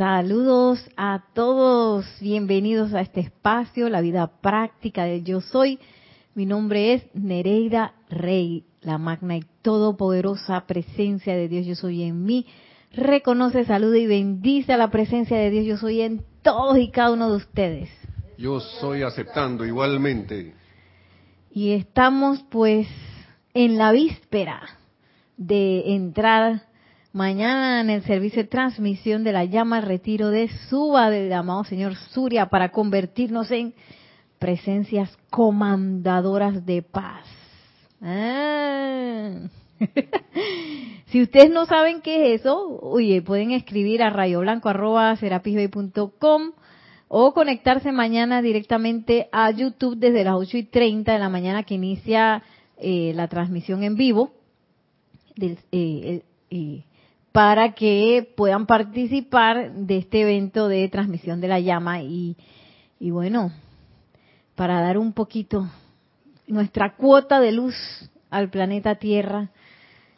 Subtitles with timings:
[0.00, 5.78] Saludos a todos, bienvenidos a este espacio, la vida práctica de Yo Soy.
[6.34, 12.24] Mi nombre es Nereida Rey, la magna y todopoderosa presencia de Dios Yo Soy en
[12.24, 12.46] mí.
[12.94, 17.12] Reconoce, saluda y bendice a la presencia de Dios Yo Soy en todos y cada
[17.12, 17.90] uno de ustedes.
[18.38, 20.54] Yo soy aceptando igualmente.
[21.52, 22.88] Y estamos pues
[23.52, 24.62] en la víspera
[25.36, 26.69] de entrar
[27.12, 31.64] mañana en el servicio de transmisión de la llama al retiro de Suba del amado
[31.64, 33.74] señor Surya para convertirnos en
[34.38, 37.26] presencias comandadoras de paz.
[38.00, 39.32] Ah.
[41.06, 46.52] si ustedes no saben qué es eso, oye, pueden escribir a rayoblanco.com
[47.08, 51.74] o conectarse mañana directamente a YouTube desde las 8 y 30 de la mañana que
[51.74, 52.44] inicia
[52.78, 54.30] eh, la transmisión en vivo
[55.34, 56.84] del, eh, eh,
[57.32, 62.36] para que puedan participar de este evento de transmisión de la llama y,
[62.98, 63.52] y bueno,
[64.56, 65.68] para dar un poquito
[66.46, 67.74] nuestra cuota de luz
[68.30, 69.50] al planeta Tierra,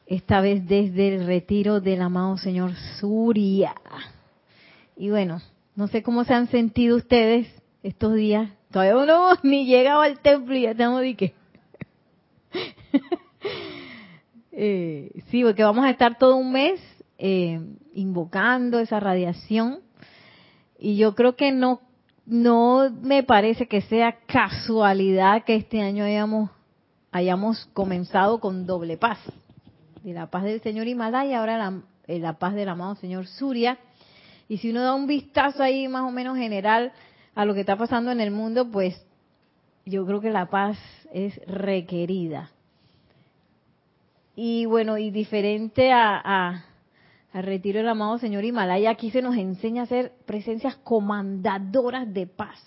[0.06, 3.74] esta vez desde el retiro del amado Señor Surya.
[4.96, 5.40] Y bueno,
[5.74, 7.48] no sé cómo se han sentido ustedes
[7.82, 8.50] estos días.
[8.70, 11.34] Todavía uno ni llegaba al templo y ya estamos de que...
[14.52, 16.80] eh, sí, porque vamos a estar todo un mes
[17.24, 17.60] eh,
[17.94, 19.78] invocando esa radiación.
[20.76, 21.80] Y yo creo que no,
[22.26, 26.50] no me parece que sea casualidad que este año hayamos,
[27.12, 29.20] hayamos comenzado con doble paz.
[30.02, 33.78] De la paz del Señor Himalaya ahora la, eh, la paz del amado Señor Surya.
[34.48, 36.90] Y si uno da un vistazo ahí más o menos general
[37.36, 39.00] a lo que está pasando en el mundo, pues
[39.86, 40.76] yo creo que la paz
[41.12, 42.50] es requerida.
[44.34, 46.64] Y bueno, y diferente a,
[47.32, 52.26] al retiro del amado Señor Himalaya, aquí se nos enseña a ser presencias comandadoras de
[52.26, 52.62] paz.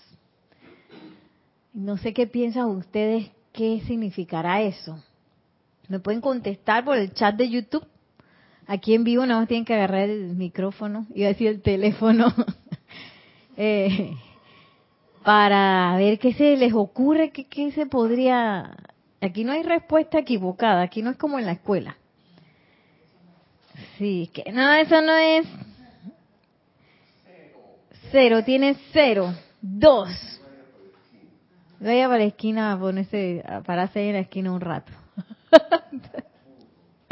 [1.72, 4.98] No sé qué piensan ustedes, qué significará eso.
[5.88, 7.86] Me pueden contestar por el chat de YouTube.
[8.66, 12.34] Aquí en vivo nada más tienen que agarrar el micrófono, iba a decir el teléfono,
[13.56, 14.16] eh,
[15.22, 18.76] para ver qué se les ocurre, qué, qué se podría...
[19.20, 21.96] Aquí no hay respuesta equivocada, aquí no es como en la escuela.
[23.98, 25.46] Sí, que no, eso no es.
[28.10, 29.34] Cero, tiene cero.
[29.60, 30.10] Dos.
[31.80, 34.92] Vaya para la esquina a ponerse, pararse ahí en la esquina un rato.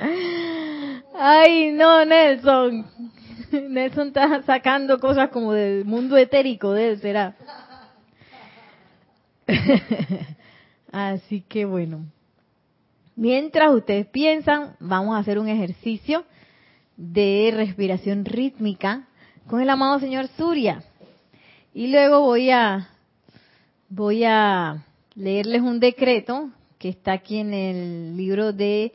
[1.15, 2.87] Ay, no, Nelson.
[3.53, 7.35] Nelson está sacando cosas como del mundo etérico de él, será.
[10.93, 12.07] Así que bueno.
[13.17, 16.25] Mientras ustedes piensan, vamos a hacer un ejercicio
[16.97, 19.09] de respiración rítmica
[19.47, 20.83] con el amado señor Surya.
[21.73, 22.89] Y luego voy a
[23.89, 24.85] voy a
[25.15, 28.93] leerles un decreto que está aquí en el libro de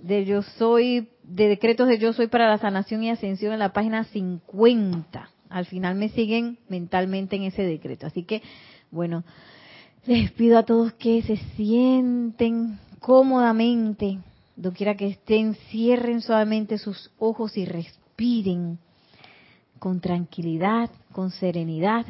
[0.00, 3.72] de Yo soy de decretos de Yo soy para la sanación y ascensión en la
[3.72, 5.28] página 50.
[5.48, 8.06] Al final me siguen mentalmente en ese decreto.
[8.06, 8.42] Así que
[8.90, 9.24] bueno,
[10.06, 14.18] les pido a todos que se sienten cómodamente
[14.56, 18.78] Doquiera que estén, cierren suavemente sus ojos y respiren
[19.78, 22.06] con tranquilidad, con serenidad,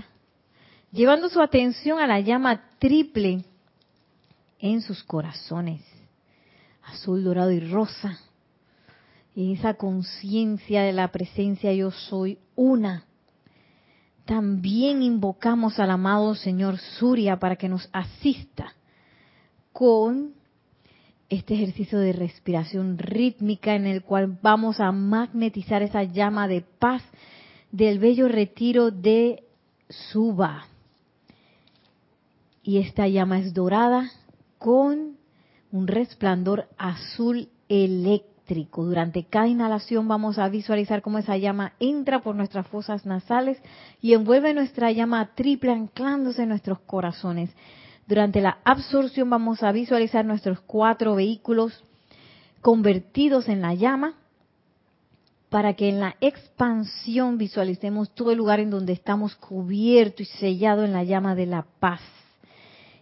[0.92, 3.44] llevando su atención a la llama triple
[4.58, 5.82] en sus corazones,
[6.84, 8.18] azul, dorado y rosa,
[9.34, 13.04] y esa conciencia de la presencia yo soy una.
[14.24, 18.74] También invocamos al amado Señor Surya para que nos asista
[19.72, 20.34] con
[21.34, 27.02] este ejercicio de respiración rítmica en el cual vamos a magnetizar esa llama de paz
[27.70, 29.42] del bello retiro de
[29.88, 30.66] Suba.
[32.62, 34.10] Y esta llama es dorada
[34.58, 35.16] con
[35.72, 38.84] un resplandor azul eléctrico.
[38.84, 43.58] Durante cada inhalación vamos a visualizar cómo esa llama entra por nuestras fosas nasales
[44.00, 47.50] y envuelve nuestra llama triple anclándose en nuestros corazones
[48.06, 51.84] durante la absorción vamos a visualizar nuestros cuatro vehículos
[52.60, 54.14] convertidos en la llama
[55.48, 60.84] para que en la expansión visualicemos todo el lugar en donde estamos cubierto y sellado
[60.84, 62.00] en la llama de la paz.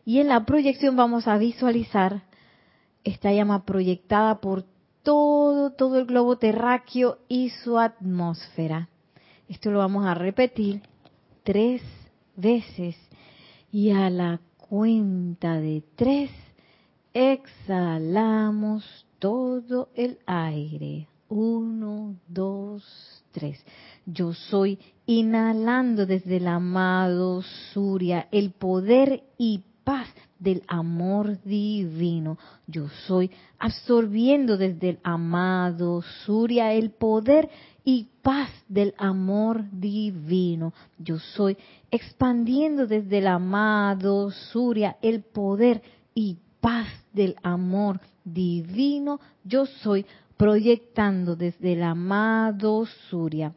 [0.05, 2.23] Y en la proyección vamos a visualizar
[3.05, 4.65] esta llama proyectada por
[5.03, 8.89] todo, todo el globo terráqueo y su atmósfera.
[9.49, 10.83] Esto lo vamos a repetir
[11.43, 11.83] tres
[12.37, 12.97] veces.
[13.71, 14.41] Y a la
[14.73, 16.31] cuenta de tres,
[17.13, 18.83] exhalamos
[19.19, 21.09] todo el aire.
[21.29, 22.83] Uno, dos,
[23.33, 23.63] tres.
[24.07, 27.43] Yo soy inhalando desde el amado
[27.75, 30.09] Surya el poder y paz
[30.43, 32.39] del amor divino.
[32.67, 37.49] Yo soy absorbiendo desde el amado Surya el poder
[37.85, 40.73] y paz del amor divino.
[40.99, 41.57] Yo soy
[41.91, 45.83] expandiendo desde el amado Surya el poder
[46.15, 49.21] y paz del amor divino.
[49.45, 50.07] Yo soy
[50.37, 53.53] proyectando desde el amado Surya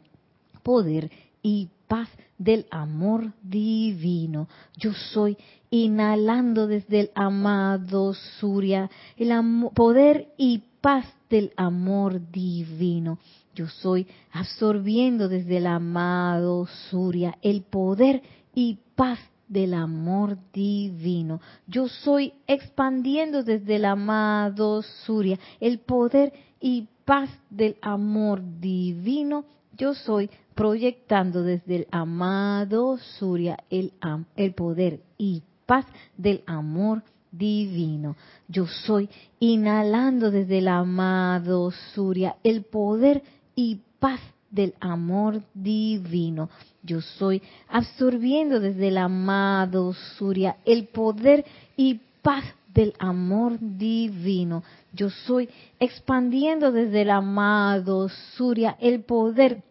[0.63, 1.11] poder
[1.41, 4.47] y paz del amor divino.
[4.77, 5.37] Yo soy
[5.69, 9.31] inhalando desde el amado Surya el
[9.73, 13.19] poder y paz del amor divino.
[13.53, 18.21] Yo soy absorbiendo desde el amado Surya el poder
[18.53, 21.41] y paz del amor divino.
[21.67, 29.45] Yo soy expandiendo desde el amado Surya el poder y paz del amor divino.
[29.77, 33.93] Yo soy proyectando desde el amado Surya el,
[34.35, 35.85] el poder y paz
[36.17, 38.15] del amor divino.
[38.47, 43.21] Yo soy inhalando desde el amado Surya el poder
[43.53, 46.49] y paz del amor divino.
[46.81, 51.43] Yo soy absorbiendo desde el amado Surya el poder
[51.75, 52.45] y paz
[52.75, 54.63] del amor divino.
[54.93, 55.49] Yo soy
[55.79, 59.63] expandiendo desde el amado Surya el poder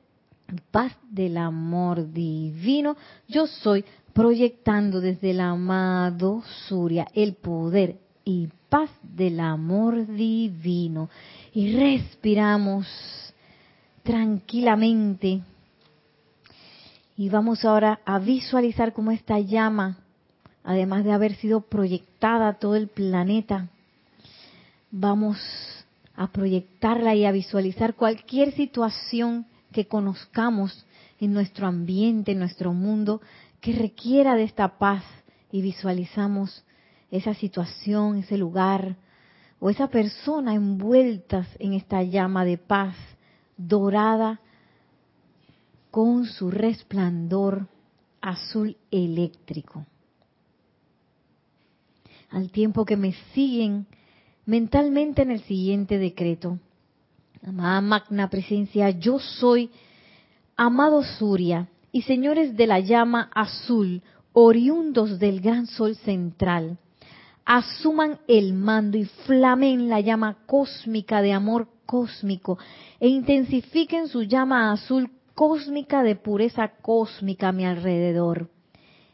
[0.50, 2.96] y paz del amor divino.
[3.28, 11.10] Yo soy proyectando desde el amado Surya el poder y paz del amor divino.
[11.52, 12.86] Y respiramos
[14.02, 15.42] tranquilamente.
[17.16, 19.98] Y vamos ahora a visualizar cómo esta llama,
[20.64, 23.68] además de haber sido proyectada todo el planeta,
[24.90, 25.38] vamos
[26.16, 30.86] a proyectarla y a visualizar cualquier situación que conozcamos
[31.20, 33.20] en nuestro ambiente, en nuestro mundo,
[33.60, 35.04] que requiera de esta paz
[35.52, 36.64] y visualizamos
[37.10, 38.96] esa situación, ese lugar
[39.60, 42.94] o esa persona envueltas en esta llama de paz
[43.56, 44.40] dorada
[45.90, 47.68] con su resplandor
[48.20, 49.86] azul eléctrico.
[52.34, 53.86] Al tiempo que me siguen
[54.44, 56.58] mentalmente en el siguiente decreto.
[57.46, 59.70] Amada magna presencia, yo soy
[60.56, 64.02] amado Surya y señores de la llama azul,
[64.32, 66.76] oriundos del gran sol central,
[67.44, 72.58] asuman el mando y flamen la llama cósmica de amor cósmico
[72.98, 78.50] e intensifiquen su llama azul cósmica de pureza cósmica a mi alrededor.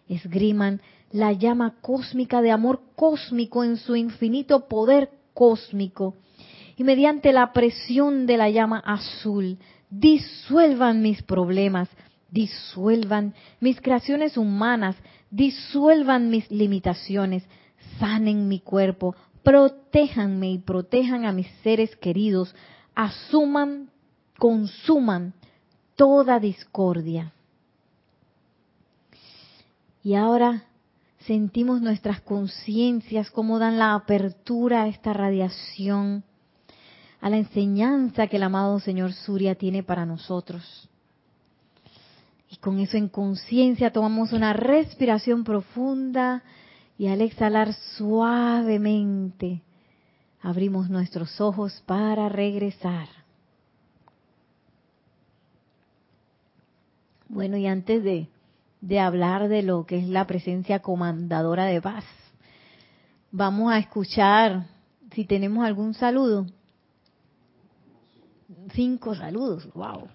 [0.09, 0.81] Esgriman
[1.11, 6.15] la llama cósmica de amor cósmico en su infinito poder cósmico
[6.77, 9.59] y mediante la presión de la llama azul
[9.91, 11.89] disuelvan mis problemas,
[12.31, 14.97] disuelvan mis creaciones humanas,
[15.31, 17.45] disuelvan mis limitaciones,
[17.99, 22.55] sanen mi cuerpo, protéjanme y protejan a mis seres queridos,
[22.95, 23.91] asuman,
[24.39, 25.35] consuman
[25.97, 27.33] toda discordia.
[30.03, 30.65] Y ahora
[31.27, 36.25] sentimos nuestras conciencias como dan la apertura a esta radiación,
[37.21, 40.89] a la enseñanza que el amado Señor Surya tiene para nosotros.
[42.51, 46.43] Y con eso en conciencia tomamos una respiración profunda
[46.99, 49.63] y al exhalar suavemente
[50.43, 53.09] abrimos nuestros ojos para regresar.
[57.29, 58.27] Bueno, y antes de,
[58.81, 62.05] de hablar de lo que es la presencia comandadora de paz,
[63.31, 64.67] vamos a escuchar
[65.13, 66.47] si tenemos algún saludo.
[68.73, 70.09] Cinco saludos, wow.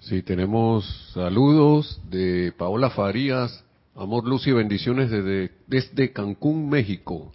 [0.00, 7.30] Sí, tenemos saludos de Paola Farías, amor, luz y bendiciones desde, desde Cancún, México.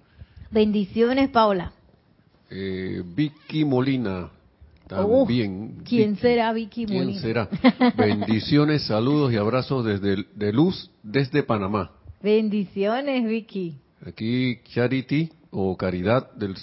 [0.52, 1.72] Bendiciones, Paola.
[2.50, 4.32] Eh, Vicky Molina,
[4.88, 5.84] también.
[5.84, 7.06] ¿Quién será Vicky Molina?
[7.06, 7.50] ¿Quién será?
[7.98, 11.92] Bendiciones, saludos y abrazos desde de luz desde Panamá.
[12.22, 13.78] Bendiciones, Vicky.
[14.06, 16.56] Aquí Charity o Caridad del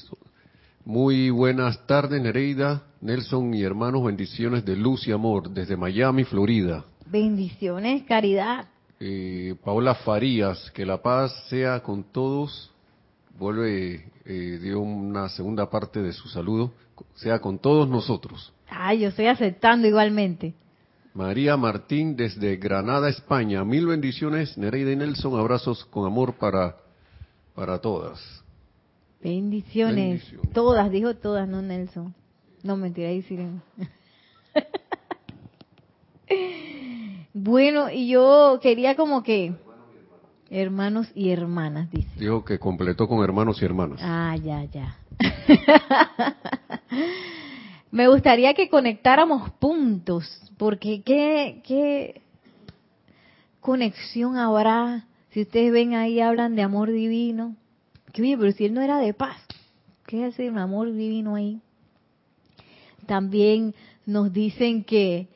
[0.87, 6.85] muy buenas tardes, Nereida, Nelson y hermanos, bendiciones de luz y amor desde Miami, Florida.
[7.07, 8.66] Bendiciones, caridad.
[9.00, 12.71] Eh, Paola Farías, que la paz sea con todos.
[13.38, 16.75] Vuelve, eh, dio una segunda parte de su saludo,
[17.14, 18.52] sea con todos nosotros.
[18.68, 20.54] Ay, yo estoy aceptando igualmente.
[21.14, 23.64] María Martín desde Granada, España.
[23.64, 25.38] Mil bendiciones, Nereida y Nelson.
[25.38, 26.76] Abrazos con amor para,
[27.54, 28.20] para todas.
[29.22, 30.24] Bendiciones.
[30.52, 32.12] Todas, dijo todas, no Nelson.
[32.64, 33.38] No, mentira, ahí sí.
[37.32, 39.54] bueno, y yo quería como que...
[40.50, 42.03] Hermanos y hermanas, dice.
[42.16, 44.00] Dijo que completó con hermanos y hermanas.
[44.02, 44.97] Ah, ya, ya.
[47.90, 50.25] Me gustaría que conectáramos puntos,
[50.56, 52.23] porque qué, qué
[53.61, 57.56] conexión habrá si ustedes ven ahí hablan de amor divino.
[58.12, 59.37] Que oye, pero si él no era de paz,
[60.06, 61.61] ¿qué es un amor divino ahí?
[63.06, 63.75] También
[64.06, 65.28] nos dicen que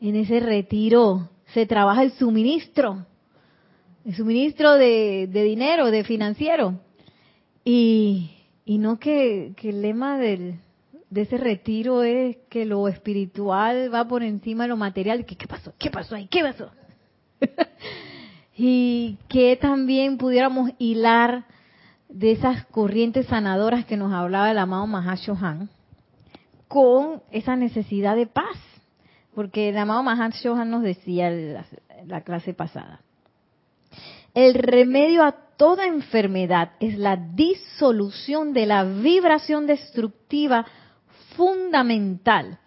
[0.00, 3.06] en ese retiro se trabaja el suministro,
[4.04, 6.80] el suministro de, dinero, de financiero.
[7.64, 8.30] Y,
[8.64, 10.58] y no que, el lema de
[11.14, 15.24] ese retiro es que lo espiritual va por encima de lo material.
[15.24, 15.72] ¿Qué, qué pasó?
[15.78, 16.28] ¿Qué pasó ahí?
[16.28, 16.70] ¿Qué pasó?
[18.56, 21.44] y que también pudiéramos hilar
[22.08, 25.70] de esas corrientes sanadoras que nos hablaba el amado Mahashohan
[26.68, 28.58] con esa necesidad de paz.
[29.34, 31.30] Porque el amado Mahashohan nos decía
[32.06, 33.00] la clase pasada,
[34.34, 40.66] el remedio a toda enfermedad es la disolución de la vibración destructiva
[41.36, 42.58] fundamental.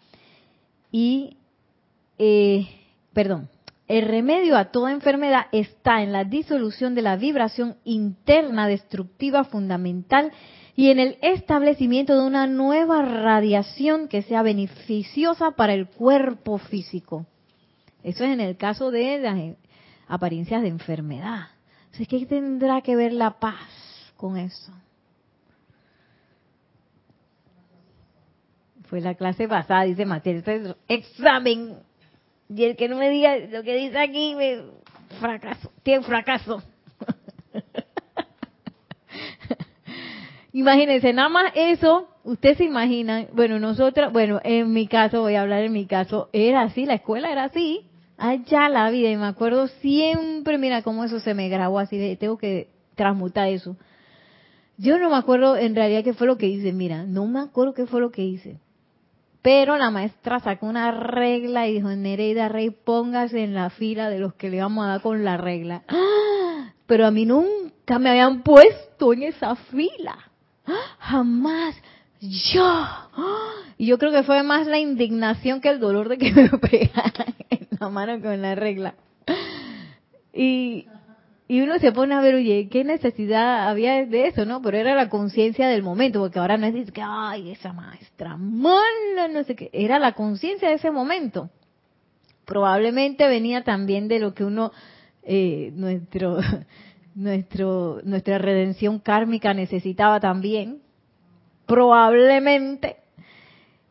[0.91, 1.37] Y,
[2.17, 2.67] eh,
[3.13, 3.49] perdón,
[3.87, 10.31] el remedio a toda enfermedad está en la disolución de la vibración interna destructiva fundamental
[10.75, 17.25] y en el establecimiento de una nueva radiación que sea beneficiosa para el cuerpo físico.
[18.03, 19.37] Eso es en el caso de las
[20.07, 21.56] apariencias de enfermedad.
[22.05, 24.71] ¿Qué tendrá que ver la paz con eso?
[28.83, 30.43] Fue la clase pasada, dice Matías,
[30.87, 31.79] examen
[32.49, 34.61] y el que no me diga lo que dice aquí, me
[35.19, 36.63] fracaso, tiene fracaso.
[40.53, 45.41] Imagínense, nada más eso, ustedes se imaginan, bueno, nosotros, bueno, en mi caso, voy a
[45.41, 47.86] hablar en mi caso, era así, la escuela era así,
[48.17, 52.37] allá la vida, y me acuerdo siempre, mira cómo eso se me grabó así, tengo
[52.37, 53.77] que transmutar eso.
[54.77, 57.73] Yo no me acuerdo en realidad qué fue lo que hice, mira, no me acuerdo
[57.73, 58.59] qué fue lo que hice.
[59.41, 64.19] Pero la maestra sacó una regla y dijo, Nereida Rey, póngase en la fila de
[64.19, 65.83] los que le vamos a dar con la regla.
[65.87, 66.73] ¡Ah!
[66.85, 70.17] Pero a mí nunca me habían puesto en esa fila.
[70.99, 71.75] Jamás.
[72.19, 72.65] Yo.
[72.65, 73.53] ¡Ah!
[73.77, 77.35] Y yo creo que fue más la indignación que el dolor de que me pegaran
[77.79, 78.95] la mano con la regla.
[80.33, 80.87] Y,
[81.47, 84.61] y uno se pone a ver, oye, ¿qué necesidad había de eso, no?
[84.61, 89.27] Pero era la conciencia del momento, porque ahora no es que, ay, esa maestra mala,
[89.31, 89.69] no sé qué.
[89.73, 91.49] Era la conciencia de ese momento.
[92.45, 94.71] Probablemente venía también de lo que uno,
[95.23, 96.37] eh, nuestro,
[97.15, 100.81] nuestro, nuestra redención kármica necesitaba también.
[101.65, 102.97] Probablemente.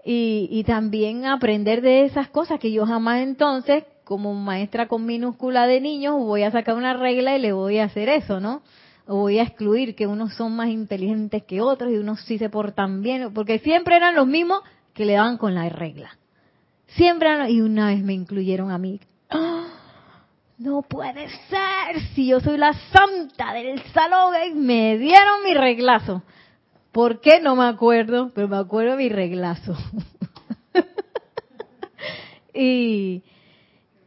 [0.09, 5.67] Y, y también aprender de esas cosas que yo jamás entonces como maestra con minúscula
[5.67, 8.63] de niños, voy a sacar una regla y le voy a hacer eso, ¿no?
[9.09, 12.49] O voy a excluir que unos son más inteligentes que otros y unos sí se
[12.49, 14.61] portan bien, porque siempre eran los mismos
[14.95, 16.17] que le daban con la regla.
[16.87, 19.01] Siempre y una vez me incluyeron a mí.
[19.29, 19.67] ¡Ah!
[20.59, 26.23] No puede ser, si yo soy la santa del salón, y me dieron mi reglazo.
[26.97, 27.41] ¿Por qué?
[27.43, 29.77] No me acuerdo, pero me acuerdo mi reglazo.
[32.55, 33.23] y,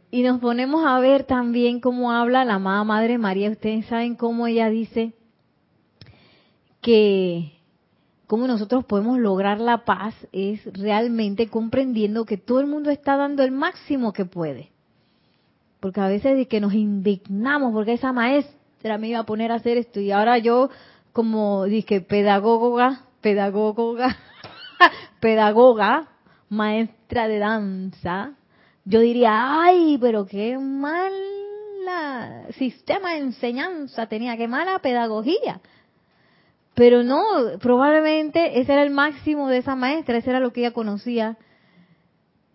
[0.10, 3.51] y nos ponemos a ver también cómo habla la amada Madre María.
[3.51, 5.13] Ustedes saben cómo ella dice
[6.81, 7.51] que
[8.25, 13.43] cómo nosotros podemos lograr la paz es realmente comprendiendo que todo el mundo está dando
[13.43, 14.72] el máximo que puede.
[15.79, 19.77] Porque a veces que nos indignamos porque esa maestra me iba a poner a hacer
[19.77, 20.72] esto y ahora yo
[21.13, 24.18] como dije pedagoga, pedagoga,
[25.20, 26.10] pedagoga,
[26.50, 28.34] maestra de danza,
[28.86, 31.12] yo diría, ay, pero qué mal
[32.58, 35.62] sistema de enseñanza tenía, qué mala pedagogía.
[36.75, 37.22] Pero no,
[37.60, 41.38] probablemente ese era el máximo de esa maestra, ese era lo que ella conocía.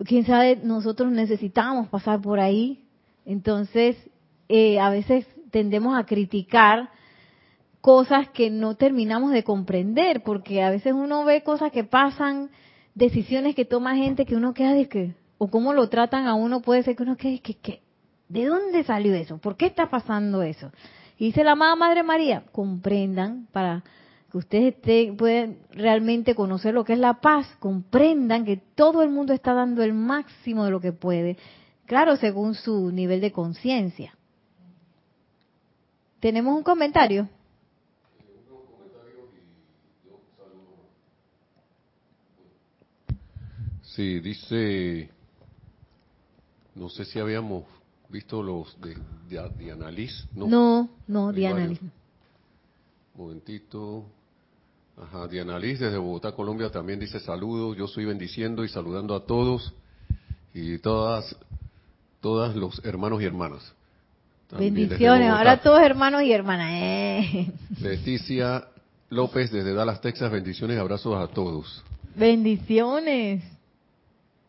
[0.05, 2.85] Quién sabe, nosotros necesitábamos pasar por ahí.
[3.27, 3.97] Entonces,
[4.49, 6.91] eh, a veces tendemos a criticar
[7.85, 12.49] cosas que no terminamos de comprender, porque a veces uno ve cosas que pasan,
[12.95, 16.63] decisiones que toma gente que uno queda de que, o cómo lo tratan a uno,
[16.63, 17.83] puede ser que uno quede, que, que,
[18.31, 19.37] ¿de dónde salió eso?
[19.37, 20.73] ¿Por qué está pasando eso?
[21.19, 23.85] Y dice la amada Madre María, comprendan para
[24.33, 24.75] que ustedes
[25.19, 29.83] puedan realmente conocer lo que es la paz, comprendan que todo el mundo está dando
[29.83, 31.37] el máximo de lo que puede,
[31.85, 34.15] claro, según su nivel de conciencia.
[36.21, 37.29] ¿Tenemos un comentario?
[43.95, 45.09] Sí, dice,
[46.75, 47.65] no sé si habíamos
[48.09, 48.97] visto los de,
[49.29, 50.11] de, de.
[50.35, 51.79] No, no, no varios.
[53.15, 54.05] Momentito.
[55.01, 59.27] Ajá, Diana Liz desde Bogotá, Colombia también dice saludos, yo estoy bendiciendo y saludando a
[59.27, 59.73] todos
[60.53, 61.37] y todas,
[62.21, 63.75] todas los hermanos y hermanas.
[64.49, 65.31] También Bendiciones.
[65.31, 66.69] Ahora todos hermanos y hermanas.
[66.73, 67.53] Eh.
[67.81, 68.67] Leticia
[69.11, 71.83] López desde Dallas, Texas, bendiciones y abrazos a todos.
[72.15, 73.54] Bendiciones.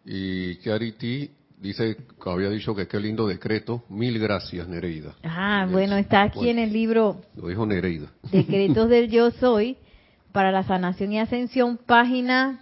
[0.06, 3.84] Y Charity dice que había dicho que qué lindo decreto.
[3.90, 5.16] Mil gracias, Nereida.
[5.24, 5.72] Ah, Yes.
[5.74, 8.08] bueno, está aquí Bueno, en el libro Lo dijo Nereida.
[8.32, 9.78] Decretos del Yo Soy
[10.32, 12.60] para la sanación y ascensión, página.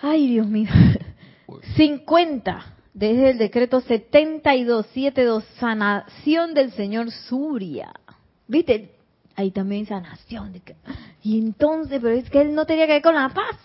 [0.00, 0.68] Ay, Dios mío.
[1.76, 2.66] 50.
[2.94, 7.92] Desde el decreto 7272, sanación del señor Surya.
[8.46, 8.90] ¿Viste?
[9.34, 10.52] Ahí también sanación.
[11.22, 13.56] Y entonces, pero es que él no tenía que ver con la paz.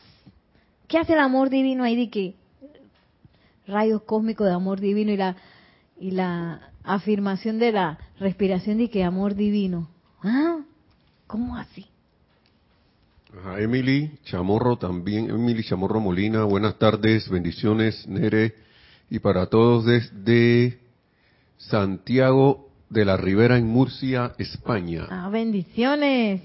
[0.87, 2.35] ¿Qué hace el amor divino ahí de que
[3.67, 5.35] rayos cósmicos de amor divino y la
[5.99, 9.89] y la afirmación de la respiración de que amor divino?
[10.23, 10.59] ¿Ah?
[11.27, 11.85] ¿Cómo así?
[13.37, 18.55] Ajá, Emily Chamorro también, Emily Chamorro Molina, buenas tardes, bendiciones, Nere,
[19.09, 20.79] y para todos desde
[21.57, 25.07] Santiago de la Ribera en Murcia, España.
[25.09, 26.41] Ah, bendiciones.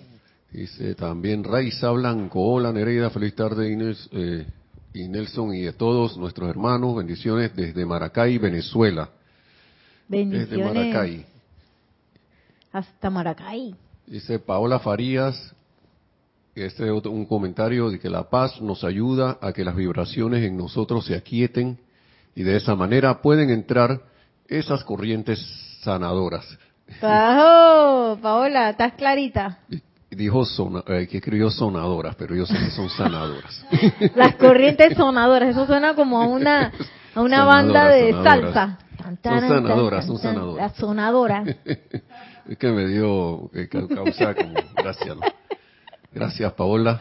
[0.53, 4.47] Dice también Raiza Blanco, hola Nereida, feliz tarde Inés, eh,
[4.93, 9.09] y Nelson y de todos nuestros hermanos, bendiciones desde Maracay, Venezuela.
[10.09, 10.75] Desde Bendiciones.
[10.75, 11.27] Maracay.
[12.71, 13.75] Hasta Maracay.
[14.07, 15.55] Dice Paola Farías,
[16.55, 20.59] este es un comentario de que la paz nos ayuda a que las vibraciones en
[20.59, 21.79] nosotros se aquieten
[22.35, 24.03] y de esa manera pueden entrar
[24.49, 25.41] esas corrientes
[25.81, 26.47] sanadoras.
[27.01, 29.61] Paola, ¿estás clarita?
[30.17, 33.65] Dijo sona- eh, que escribió sonadoras, pero yo sé que son sanadoras.
[34.15, 36.67] Las corrientes sonadoras, eso suena como a una,
[37.15, 38.55] a una Sonadoras, banda de sonadoras.
[38.55, 38.79] salsa.
[38.99, 40.57] Tan, Son tan, sanadoras, tan, son sanadoras.
[40.71, 41.49] Las sonadoras.
[42.49, 45.23] es que me dio eh, ca- causa como gracias, ¿no?
[46.15, 47.01] Gracias, Paola.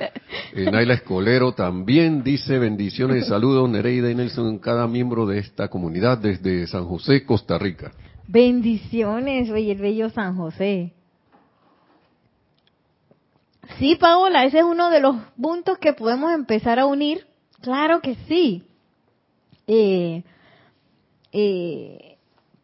[0.53, 5.67] Eh, Naila Escolero también dice bendiciones y saludos, Nereida y Nelson, cada miembro de esta
[5.67, 7.91] comunidad desde San José, Costa Rica.
[8.29, 10.93] Bendiciones, oye, el bello San José.
[13.77, 17.25] Sí, Paola, ese es uno de los puntos que podemos empezar a unir.
[17.61, 18.63] Claro que sí.
[19.67, 20.23] Eh,
[21.31, 22.17] eh,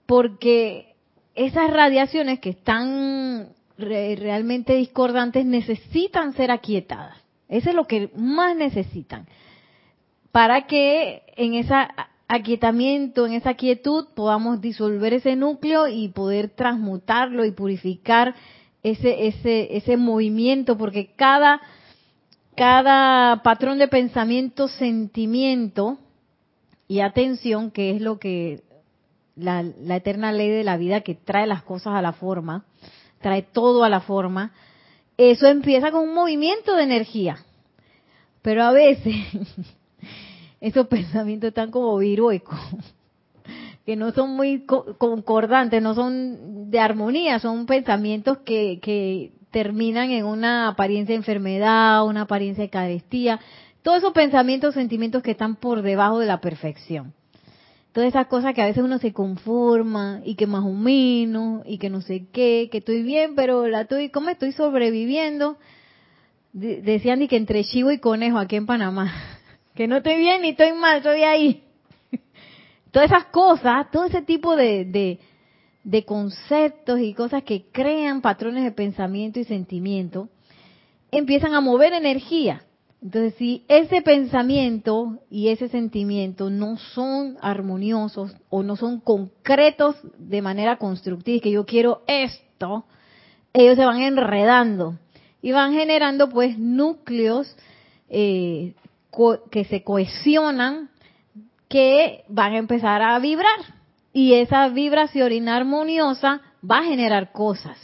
[0.06, 0.96] porque
[1.36, 7.18] esas radiaciones que están re- realmente discordantes necesitan ser aquietadas.
[7.50, 9.28] Eso es lo que más necesitan.
[10.32, 11.74] Para que en ese
[12.28, 18.36] aquietamiento, en esa quietud, podamos disolver ese núcleo y poder transmutarlo y purificar
[18.92, 21.62] ese, ese, ese movimiento, porque cada,
[22.56, 25.98] cada patrón de pensamiento, sentimiento
[26.88, 28.64] y atención, que es lo que
[29.36, 32.66] la, la eterna ley de la vida que trae las cosas a la forma,
[33.20, 34.54] trae todo a la forma,
[35.18, 37.38] eso empieza con un movimiento de energía.
[38.42, 39.16] Pero a veces
[40.62, 42.60] esos pensamientos están como viruecos,
[43.88, 50.12] que no son muy co- concordantes, no son de armonía, son pensamientos que, que terminan
[50.12, 53.40] en una apariencia de enfermedad, una apariencia de carestía,
[53.84, 57.14] todos esos pensamientos, sentimientos que están por debajo de la perfección.
[57.94, 61.78] Todas esas cosas que a veces uno se conforma y que más o menos y
[61.78, 65.56] que no sé qué, que estoy bien, pero la estoy, ¿cómo estoy sobreviviendo?
[66.52, 69.14] De- decían y que entre chivo y conejo aquí en Panamá,
[69.76, 71.64] que no estoy bien ni estoy mal, estoy ahí.
[72.98, 75.20] Todas esas cosas, todo ese tipo de,
[75.84, 80.30] de, conceptos y cosas que crean patrones de pensamiento y sentimiento,
[81.12, 82.64] empiezan a mover energía.
[83.00, 90.42] Entonces, si ese pensamiento y ese sentimiento no son armoniosos o no son concretos de
[90.42, 92.86] manera constructiva, que yo quiero esto,
[93.54, 94.98] ellos se van enredando
[95.44, 97.56] y van generando pues núcleos
[98.10, 98.74] eh,
[99.52, 100.90] que se cohesionan
[101.68, 103.60] que van a empezar a vibrar
[104.14, 107.78] y esa vibración inarmoniosa va a generar cosas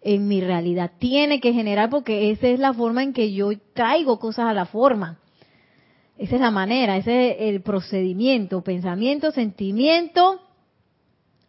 [0.00, 0.92] en mi realidad.
[0.98, 4.66] Tiene que generar porque esa es la forma en que yo traigo cosas a la
[4.66, 5.18] forma.
[6.16, 10.40] Esa es la manera, ese es el procedimiento, pensamiento, sentimiento,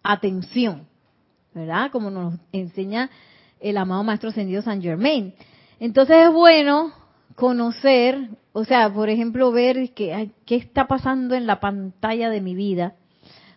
[0.01, 0.87] atención,
[1.53, 1.91] ¿verdad?
[1.91, 3.11] Como nos enseña
[3.59, 5.35] el amado Maestro Ascendido San Germain.
[5.79, 6.93] Entonces es bueno
[7.35, 12.95] conocer, o sea, por ejemplo, ver qué está pasando en la pantalla de mi vida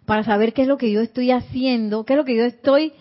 [0.07, 2.93] para saber qué es lo que yo estoy haciendo, qué es lo que yo estoy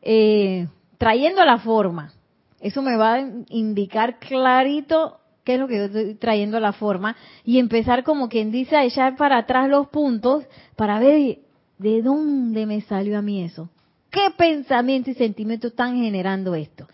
[0.00, 2.14] eh, trayendo a la forma.
[2.58, 6.72] Eso me va a indicar clarito qué es lo que yo estoy trayendo a la
[6.72, 11.40] forma, y empezar como quien dice a echar para atrás los puntos para ver
[11.76, 13.68] de dónde me salió a mí eso.
[14.08, 16.88] ¿Qué pensamiento y sentimiento están generando esto?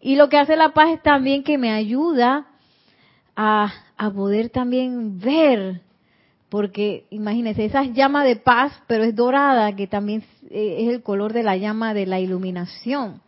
[0.00, 2.46] Y lo que hace la paz es también que me ayuda
[3.34, 5.82] a, a poder también ver,
[6.48, 11.42] porque imagínense, esa llama de paz, pero es dorada, que también es el color de
[11.42, 13.20] la llama de la iluminación.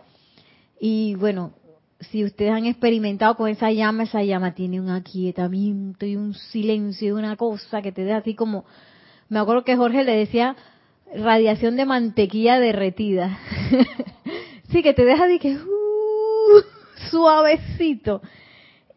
[0.81, 1.53] Y bueno,
[2.01, 7.09] si ustedes han experimentado con esa llama, esa llama tiene un aquietamiento y un silencio
[7.09, 8.65] y una cosa que te deja así como,
[9.29, 10.57] me acuerdo que Jorge le decía
[11.15, 13.39] radiación de mantequilla derretida.
[14.71, 16.63] sí, que te deja de que uh,
[17.11, 18.23] suavecito.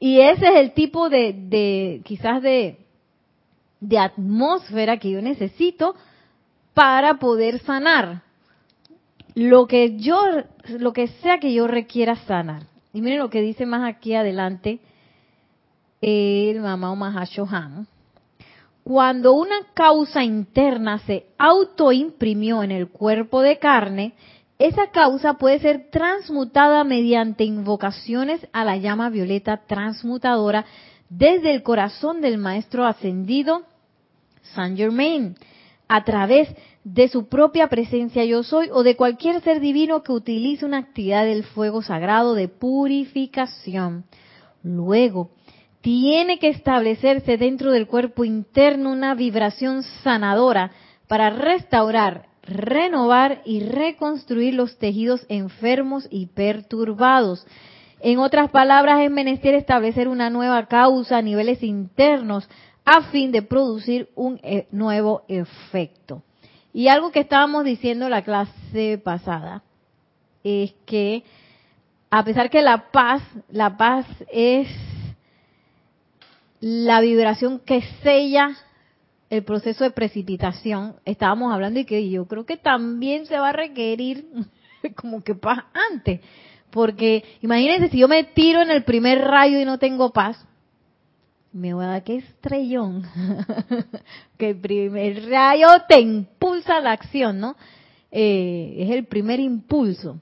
[0.05, 2.77] Y ese es el tipo de, quizás de,
[3.79, 5.95] de atmósfera que yo necesito
[6.73, 8.21] para poder sanar
[9.33, 10.19] lo que yo,
[10.67, 12.63] lo que sea que yo requiera sanar.
[12.91, 14.81] Y miren lo que dice más aquí adelante
[16.01, 17.87] el Mamá Mahashohan.
[18.83, 24.15] Cuando una causa interna se autoimprimió en el cuerpo de carne,
[24.59, 30.65] esa causa puede ser transmutada mediante invocaciones a la llama violeta transmutadora
[31.09, 33.63] desde el corazón del maestro ascendido
[34.53, 35.35] Saint Germain,
[35.87, 36.49] a través
[36.83, 41.25] de su propia presencia yo soy o de cualquier ser divino que utilice una actividad
[41.25, 44.05] del fuego sagrado de purificación.
[44.63, 45.31] Luego,
[45.81, 50.71] tiene que establecerse dentro del cuerpo interno una vibración sanadora
[51.07, 57.45] para restaurar, renovar y reconstruir los tejidos enfermos y perturbados.
[57.99, 62.47] En otras palabras, es menester establecer una nueva causa a niveles internos
[62.85, 66.21] a fin de producir un eh, nuevo efecto.
[66.73, 69.63] Y algo que estábamos diciendo la clase pasada
[70.43, 71.23] es que
[72.09, 74.67] a pesar que la paz, la paz es
[76.59, 78.55] la vibración que sella
[79.33, 83.53] el proceso de precipitación, estábamos hablando y que yo creo que también se va a
[83.53, 84.27] requerir
[84.95, 86.21] como que paz antes,
[86.69, 90.37] porque imagínense si yo me tiro en el primer rayo y no tengo paz,
[91.51, 93.03] me voy a dar que estrellón.
[94.37, 97.55] que el primer rayo te impulsa la acción, ¿no?
[98.11, 100.19] Eh, es el primer impulso.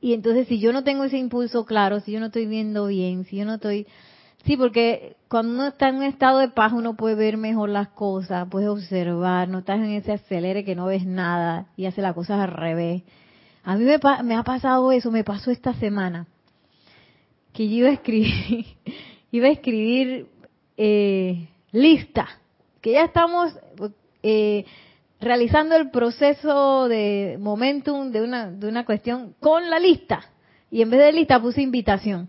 [0.00, 3.24] Y entonces si yo no tengo ese impulso claro, si yo no estoy viendo bien,
[3.24, 3.86] si yo no estoy...
[4.44, 7.88] Sí, porque cuando uno está en un estado de paz uno puede ver mejor las
[7.88, 12.14] cosas, puede observar, no estás en ese acelere que no ves nada y hace las
[12.14, 13.02] cosas al revés.
[13.62, 16.26] A mí me, me ha pasado eso, me pasó esta semana,
[17.52, 18.66] que yo iba a escribir,
[19.30, 20.26] iba a escribir
[20.76, 22.28] eh, lista,
[22.80, 23.56] que ya estamos
[24.24, 24.64] eh,
[25.20, 30.20] realizando el proceso de momentum de una, de una cuestión con la lista.
[30.68, 32.28] Y en vez de lista puse invitación.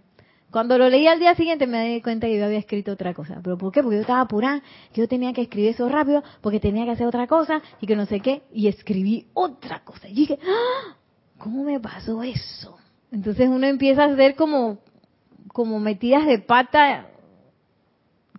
[0.53, 3.39] Cuando lo leí al día siguiente me di cuenta que yo había escrito otra cosa.
[3.43, 3.81] ¿Pero por qué?
[3.81, 4.61] Porque yo estaba apurada,
[4.93, 7.95] que yo tenía que escribir eso rápido, porque tenía que hacer otra cosa y que
[7.95, 8.43] no sé qué.
[8.53, 10.07] Y escribí otra cosa.
[10.07, 10.95] Y dije, ¡Ah!
[11.39, 12.77] ¿cómo me pasó eso?
[13.11, 14.77] Entonces uno empieza a hacer como
[15.47, 17.07] como metidas de pata,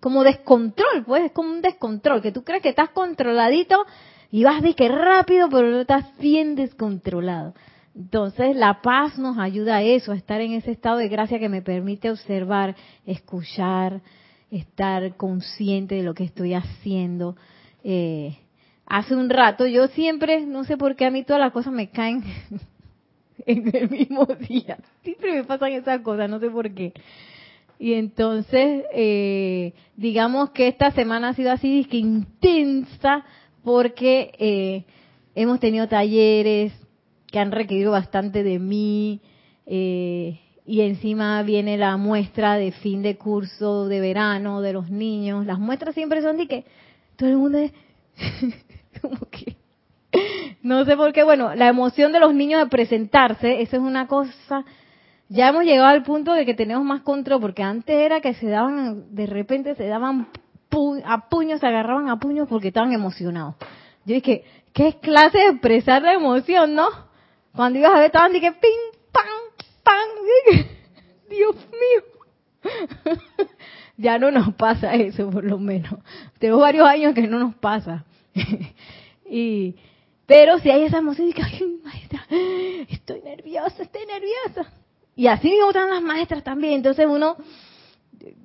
[0.00, 3.84] como descontrol, pues es como un descontrol, que tú crees que estás controladito
[4.30, 7.54] y vas de que rápido, pero no estás bien descontrolado.
[7.94, 11.48] Entonces la paz nos ayuda a eso, a estar en ese estado de gracia que
[11.48, 12.74] me permite observar,
[13.06, 14.00] escuchar,
[14.50, 17.36] estar consciente de lo que estoy haciendo.
[17.84, 18.36] Eh,
[18.86, 21.90] hace un rato yo siempre, no sé por qué a mí todas las cosas me
[21.90, 22.24] caen
[23.46, 24.78] en el mismo día.
[25.02, 26.92] Siempre me pasan esas cosas, no sé por qué.
[27.78, 33.24] Y entonces, eh, digamos que esta semana ha sido así que intensa
[33.62, 34.84] porque eh,
[35.34, 36.72] hemos tenido talleres
[37.34, 39.20] que han requerido bastante de mí
[39.66, 45.44] eh, y encima viene la muestra de fin de curso de verano de los niños.
[45.44, 46.64] Las muestras siempre son de que
[47.16, 47.72] todo el mundo es
[49.02, 49.56] como que
[50.62, 54.06] no sé por qué, bueno, la emoción de los niños de presentarse, eso es una
[54.06, 54.64] cosa,
[55.28, 58.46] ya hemos llegado al punto de que tenemos más control, porque antes era que se
[58.46, 60.28] daban, de repente se daban
[61.04, 63.56] a puños, se agarraban a puños porque estaban emocionados.
[64.04, 66.86] Yo dije, ¿qué clase de expresar la emoción, no?
[67.54, 69.24] Cuando ibas a ver, estaban dije, pim, pam,
[69.82, 70.66] pam,
[71.28, 72.14] Dios mío.
[73.96, 75.94] ya no nos pasa eso, por lo menos.
[76.38, 78.04] Tengo varios años que no nos pasa.
[79.24, 79.76] y
[80.26, 82.26] pero si hay esa emoción ay, maestra,
[82.88, 84.72] estoy nerviosa, estoy nerviosa.
[85.14, 86.74] Y así mismo están las maestras también.
[86.74, 87.36] Entonces uno,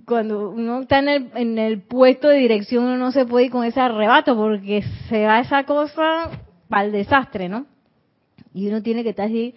[0.06, 3.52] cuando uno está en el, en el puesto de dirección, uno no se puede ir
[3.52, 6.30] con ese arrebato porque se va esa cosa
[6.68, 7.66] para el desastre, ¿no?
[8.54, 9.56] Y uno tiene que estar así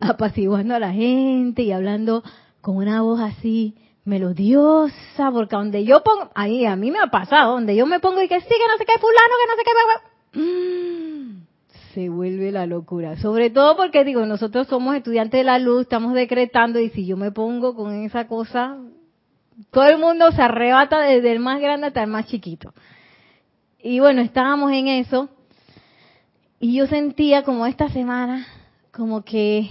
[0.00, 2.22] apaciguando a la gente y hablando
[2.60, 3.74] con una voz así
[4.04, 8.22] melodiosa, porque donde yo pongo, ahí a mí me ha pasado, donde yo me pongo
[8.22, 11.46] y que sí, que no sé qué, fulano, que no sé qué, mm,
[11.94, 13.16] se vuelve la locura.
[13.16, 17.16] Sobre todo porque digo, nosotros somos estudiantes de la luz, estamos decretando y si yo
[17.16, 18.78] me pongo con esa cosa,
[19.70, 22.74] todo el mundo se arrebata desde el más grande hasta el más chiquito.
[23.78, 25.28] Y bueno, estábamos en eso
[26.60, 28.46] y yo sentía como esta semana,
[28.92, 29.68] como que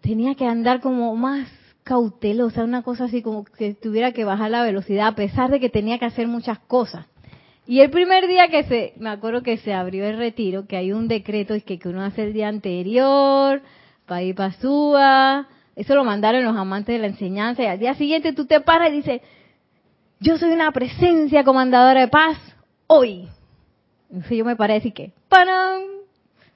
[0.00, 1.48] tenía que andar como más
[1.82, 5.70] cautelosa, una cosa así como que tuviera que bajar la velocidad a pesar de que
[5.70, 7.06] tenía que hacer muchas cosas.
[7.66, 10.92] Y el primer día que se, me acuerdo que se abrió el retiro, que hay
[10.92, 13.62] un decreto que, que uno hace el día anterior,
[14.06, 17.94] para ir para Suba, eso lo mandaron los amantes de la enseñanza, y al día
[17.94, 19.22] siguiente tú te paras y dices,
[20.20, 22.38] yo soy una presencia comandadora de paz
[22.86, 23.28] hoy.
[24.10, 25.82] Entonces yo me paré y que, ¡panam!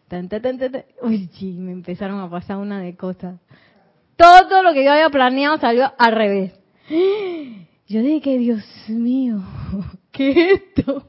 [0.08, 3.34] Tan, tan, tan, Uy, me empezaron a pasar una de cosas
[4.18, 6.52] todo lo que yo había planeado salió al revés.
[7.90, 9.40] Yo dije Dios mío,
[10.12, 11.08] ¿qué es esto?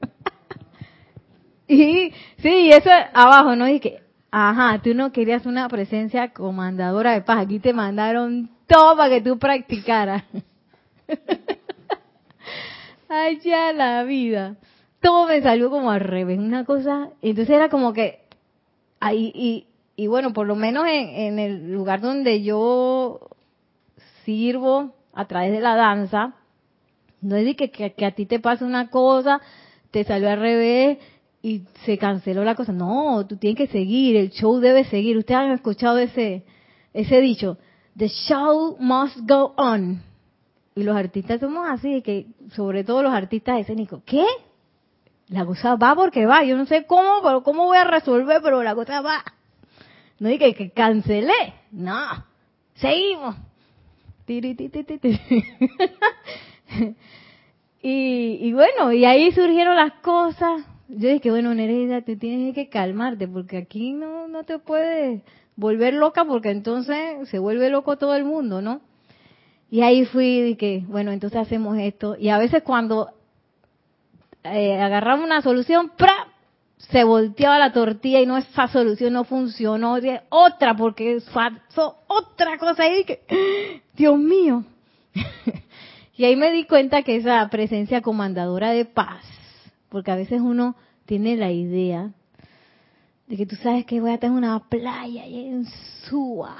[1.68, 3.66] y sí, eso abajo, ¿no?
[3.66, 9.10] Dije, ajá, tú no querías una presencia comandadora de paz, aquí te mandaron todo para
[9.10, 10.24] que tú practicaras.
[13.42, 14.54] Ya la vida.
[15.00, 18.20] Todo me salió como al revés, una cosa, entonces era como que
[19.00, 19.66] ahí y
[20.00, 23.20] y bueno, por lo menos en, el lugar donde yo
[24.24, 26.36] sirvo a través de la danza,
[27.20, 29.42] no es de que, a ti te pasa una cosa,
[29.90, 30.96] te salió al revés
[31.42, 32.72] y se canceló la cosa.
[32.72, 35.18] No, tú tienes que seguir, el show debe seguir.
[35.18, 36.44] Ustedes han escuchado ese,
[36.94, 37.58] ese dicho,
[37.94, 40.02] the show must go on.
[40.74, 44.24] Y los artistas somos así, que sobre todo los artistas escénicos, ¿qué?
[45.30, 48.64] La cosa va porque va, yo no sé cómo, pero cómo voy a resolver, pero
[48.64, 49.24] la cosa va.
[50.18, 52.26] No dije que cancelé, no,
[52.74, 53.36] seguimos.
[57.82, 60.62] y, y bueno, y ahí surgieron las cosas.
[60.88, 65.22] Yo dije, bueno, Nereida, te tienes que calmarte porque aquí no, no te puedes
[65.54, 68.80] volver loca porque entonces se vuelve loco todo el mundo, ¿no?
[69.70, 72.16] Y ahí fui y que, bueno, entonces hacemos esto.
[72.18, 73.12] Y a veces cuando
[74.44, 76.28] eh, agarramos una solución, ¡pra!
[76.88, 79.98] se volteaba la tortilla y no esa solución no funcionó,
[80.30, 83.20] otra porque pasó otra cosa ahí que,
[83.96, 84.64] Dios mío.
[86.16, 89.24] y ahí me di cuenta que esa presencia comandadora de paz,
[89.88, 90.74] porque a veces uno
[91.06, 92.10] tiene la idea
[93.26, 95.66] de que tú sabes que voy a tener una playa y en
[96.08, 96.56] Suba,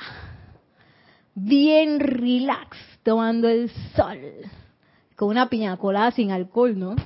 [1.35, 4.19] bien relax, tomando el sol,
[5.17, 6.97] con una piña colada sin alcohol, ¿no?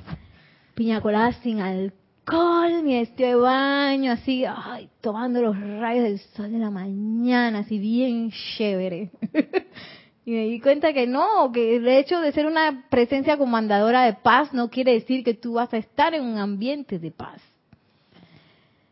[0.75, 6.59] Piña colada sin alcohol mi este baño, así, ay, tomando los rayos del sol de
[6.59, 9.09] la mañana, así bien chévere.
[10.25, 14.13] y me di cuenta que no, que el hecho de ser una presencia comandadora de
[14.13, 17.41] paz no quiere decir que tú vas a estar en un ambiente de paz.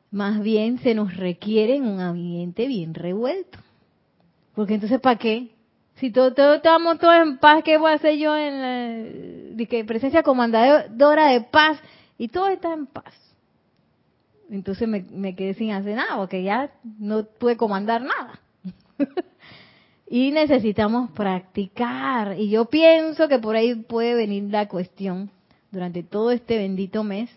[0.09, 3.59] Más bien se nos requiere en un ambiente bien revuelto.
[4.55, 5.49] Porque entonces, ¿para qué?
[6.03, 9.85] Si todos estamos todos en paz, ¿qué voy a hacer yo en la de que
[9.85, 11.79] presencia comandadora de paz?
[12.17, 13.13] Y todo está en paz.
[14.49, 18.41] Entonces me, quedé sin hacer nada, porque ya no pude comandar nada.
[20.09, 22.37] y necesitamos practicar.
[22.37, 25.31] Y yo pienso que por ahí puede venir la cuestión
[25.71, 27.29] durante todo este bendito mes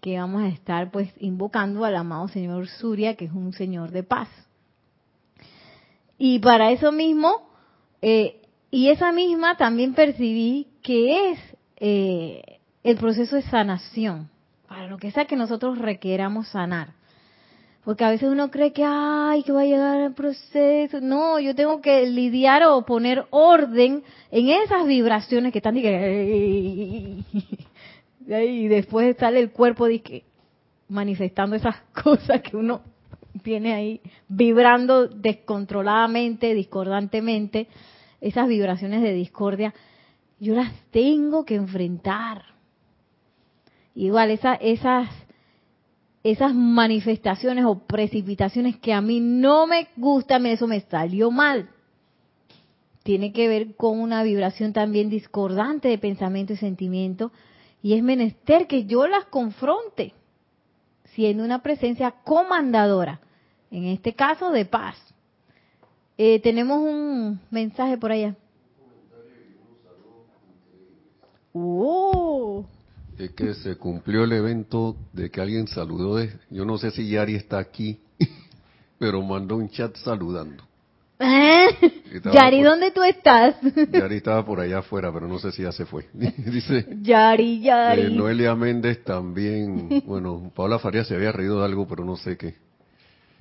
[0.00, 4.04] que vamos a estar pues invocando al amado señor Surya, que es un señor de
[4.04, 4.28] paz.
[6.16, 7.50] Y para eso mismo,
[8.02, 11.38] eh, y esa misma también percibí que es
[11.76, 12.42] eh,
[12.82, 14.28] el proceso de sanación
[14.66, 16.94] para lo que sea que nosotros requeramos sanar.
[17.84, 21.00] Porque a veces uno cree que, ay, que va a llegar el proceso.
[21.00, 25.76] No, yo tengo que lidiar o poner orden en esas vibraciones que están
[28.26, 29.88] y después sale el cuerpo
[30.88, 32.82] manifestando esas cosas que uno
[33.42, 37.66] tiene ahí vibrando descontroladamente, discordantemente,
[38.22, 39.74] esas vibraciones de discordia,
[40.38, 42.44] yo las tengo que enfrentar.
[43.94, 45.10] Igual esa, esas,
[46.22, 51.68] esas manifestaciones o precipitaciones que a mí no me gustan, eso me salió mal.
[53.02, 57.32] Tiene que ver con una vibración también discordante de pensamiento y sentimiento
[57.82, 60.14] y es menester que yo las confronte,
[61.06, 63.20] siendo una presencia comandadora,
[63.72, 65.11] en este caso de paz.
[66.24, 68.36] Eh, tenemos un mensaje por allá.
[71.52, 72.64] ¡Oh!
[73.18, 76.14] es que se cumplió el evento de que alguien saludó.
[76.14, 77.98] De, yo no sé si Yari está aquí,
[79.00, 80.62] pero mandó un chat saludando.
[81.18, 83.56] Estaba Yari, por- ¿dónde tú estás?
[83.90, 86.06] Yari estaba por allá afuera, pero no sé si ya se fue.
[86.12, 88.14] Dice Yari, eh, Yari.
[88.14, 90.04] Noelia Méndez también.
[90.06, 92.54] Bueno, Paola Farías se había reído de algo, pero no sé qué.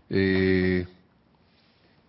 [0.09, 0.87] Eh,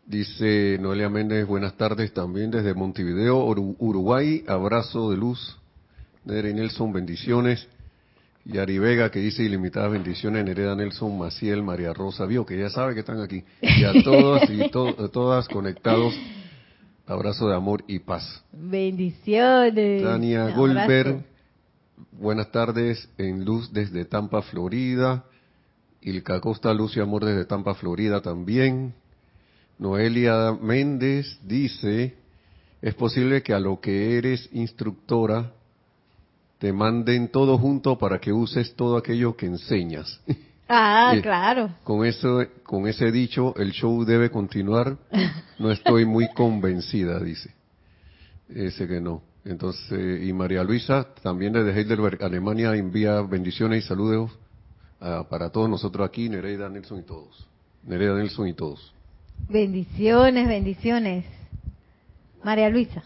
[0.07, 4.45] dice Noelia Méndez, buenas tardes también desde Montevideo, Uru- Uruguay.
[4.47, 5.59] Abrazo de luz.
[6.25, 7.67] Nere Nelson, bendiciones.
[8.45, 12.95] Yari Vega que dice ilimitadas bendiciones, Nereda Nelson, Maciel, María Rosa, vio que ya sabe
[12.95, 13.45] que están aquí.
[13.61, 16.13] Y a todas y to- todas conectados,
[17.07, 18.43] abrazo de amor y paz.
[18.53, 20.03] Bendiciones.
[20.03, 21.25] Tania Goldberg,
[22.11, 25.25] buenas tardes en Luz desde Tampa, Florida.
[26.01, 28.93] Ilka Costa, Luz y Amor desde Tampa, Florida también.
[29.83, 32.15] Noelia Méndez dice,
[32.81, 35.51] es posible que a lo que eres instructora
[36.61, 40.21] te manden todo junto para que uses todo aquello que enseñas.
[40.75, 41.21] Ah, Sí.
[41.21, 41.69] claro.
[41.85, 44.97] Con eso, con ese dicho, el show debe continuar.
[45.59, 47.53] No estoy muy convencida, dice.
[48.49, 49.21] Ese que no.
[49.45, 54.31] Entonces, y María Luisa, también desde Heidelberg, Alemania, envía bendiciones y saludos
[54.99, 57.47] ah, para todos nosotros aquí, Nereida Nelson y todos.
[57.83, 58.95] Nereida Nelson y todos.
[59.49, 61.25] Bendiciones, bendiciones.
[62.43, 63.03] María Luisa.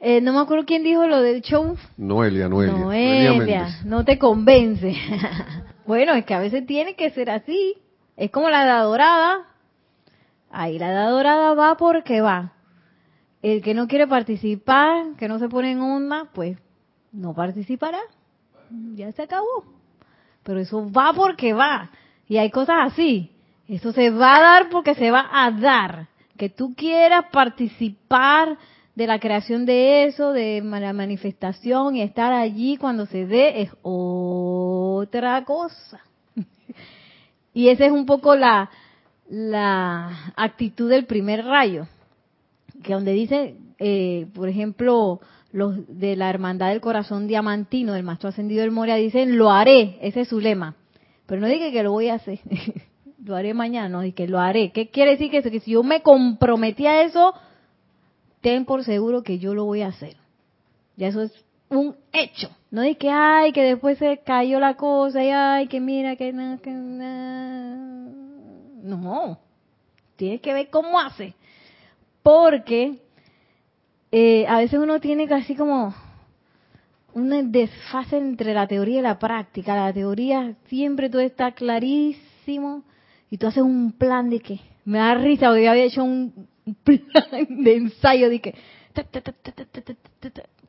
[0.00, 1.76] Eh, no me acuerdo quién dijo lo del show.
[1.96, 2.76] Noelia, Noelia.
[2.76, 3.84] Noelia, Méndez.
[3.84, 4.94] no te convence.
[5.86, 7.74] bueno, es que a veces tiene que ser así.
[8.16, 9.46] Es como la edad dorada.
[10.50, 12.52] Ahí la edad dorada va porque va.
[13.42, 16.58] El que no quiere participar, que no se pone en onda, pues
[17.12, 18.00] no participará.
[18.94, 19.64] Ya se acabó.
[20.42, 21.90] Pero eso va porque va.
[22.28, 23.33] Y hay cosas así.
[23.68, 26.08] Eso se va a dar porque se va a dar.
[26.36, 28.58] Que tú quieras participar
[28.94, 33.70] de la creación de eso, de la manifestación y estar allí cuando se dé es
[33.82, 36.00] otra cosa.
[37.54, 38.70] y esa es un poco la,
[39.28, 41.86] la actitud del primer rayo,
[42.82, 45.20] que donde dice, eh, por ejemplo,
[45.52, 49.98] los de la Hermandad del Corazón Diamantino, del Maestro Ascendido del Moria, dicen, lo haré,
[50.02, 50.76] ese es su lema.
[51.26, 52.40] Pero no dije que lo voy a hacer,
[53.24, 54.70] lo haré mañana, dije que lo haré.
[54.70, 55.50] ¿Qué quiere decir que eso?
[55.50, 57.34] Que si yo me comprometí a eso,
[58.42, 60.16] ten por seguro que yo lo voy a hacer.
[60.96, 61.32] Ya eso es
[61.70, 62.50] un hecho.
[62.70, 66.32] No de que, ay, que después se cayó la cosa, y ay, que mira, que
[66.32, 66.70] no, que.
[68.82, 69.38] No.
[70.16, 71.34] Tienes que ver cómo hace.
[72.22, 72.98] Porque
[74.12, 75.94] eh, a veces uno tiene casi como
[77.14, 79.74] un desfase entre la teoría y la práctica.
[79.74, 82.82] La teoría siempre todo está clarísimo
[83.34, 86.46] y tú haces un plan de que, me da risa porque yo había hecho un
[86.84, 88.54] plan de ensayo de que,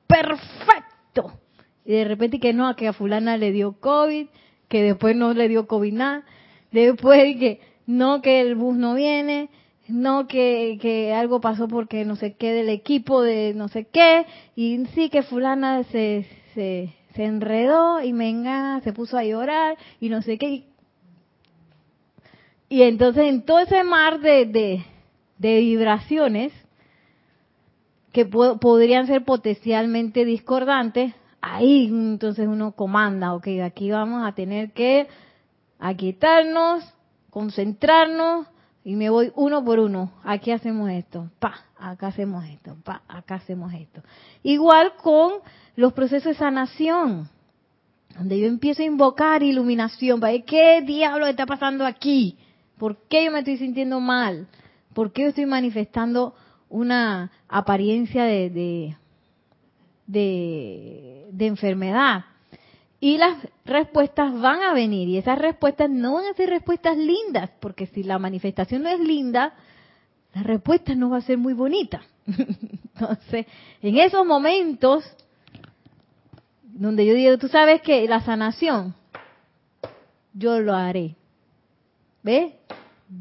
[0.07, 1.39] perfecto.
[1.85, 4.25] Y de repente que no, que a fulana le dio COVID,
[4.67, 6.23] que después no le dio COVID nada,
[6.71, 9.49] después que no, que el bus no viene,
[9.87, 14.25] no que, que, algo pasó porque no sé qué del equipo de no sé qué,
[14.55, 16.25] y sí que fulana se,
[16.55, 20.65] se, se enredó y me engana, se puso a llorar y no sé qué, y
[22.69, 24.83] entonces en todo ese mar de, de,
[25.59, 26.51] vibraciones
[28.11, 34.71] que po- podrían ser potencialmente discordantes, ahí entonces uno comanda, ok, aquí vamos a tener
[34.71, 35.07] que
[35.79, 36.83] aquietarnos,
[37.29, 38.47] concentrarnos
[38.83, 40.11] y me voy uno por uno.
[40.23, 44.01] Aquí hacemos esto, pa, acá hacemos esto, pa, acá hacemos esto.
[44.41, 45.33] Igual con
[45.75, 47.29] los procesos de sanación,
[48.17, 52.37] donde yo empiezo a invocar iluminación, qué diablo está pasando aquí,
[52.77, 54.47] por qué yo me estoy sintiendo mal,
[54.93, 56.35] por qué yo estoy manifestando
[56.69, 58.95] una apariencia de,
[60.07, 62.25] de, de, enfermedad.
[62.99, 67.51] Y las respuestas van a venir y esas respuestas no van a ser respuestas lindas,
[67.59, 69.53] porque si la manifestación no es linda,
[70.33, 72.01] la respuesta no va a ser muy bonita.
[72.25, 73.45] Entonces,
[73.81, 75.05] en esos momentos
[76.63, 78.95] donde yo digo, tú sabes que la sanación,
[80.33, 81.15] yo lo haré.
[82.25, 82.53] ¿Ves?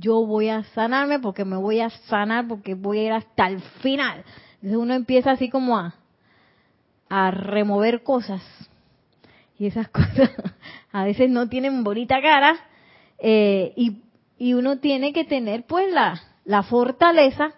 [0.01, 3.61] Yo voy a sanarme porque me voy a sanar porque voy a ir hasta el
[3.83, 4.25] final.
[4.55, 5.95] Entonces uno empieza así como a,
[7.11, 8.41] a remover cosas.
[9.59, 10.31] Y esas cosas
[10.91, 12.57] a veces no tienen bonita cara.
[13.19, 13.99] eh, y,
[14.39, 17.53] y uno tiene que tener pues la, la fortaleza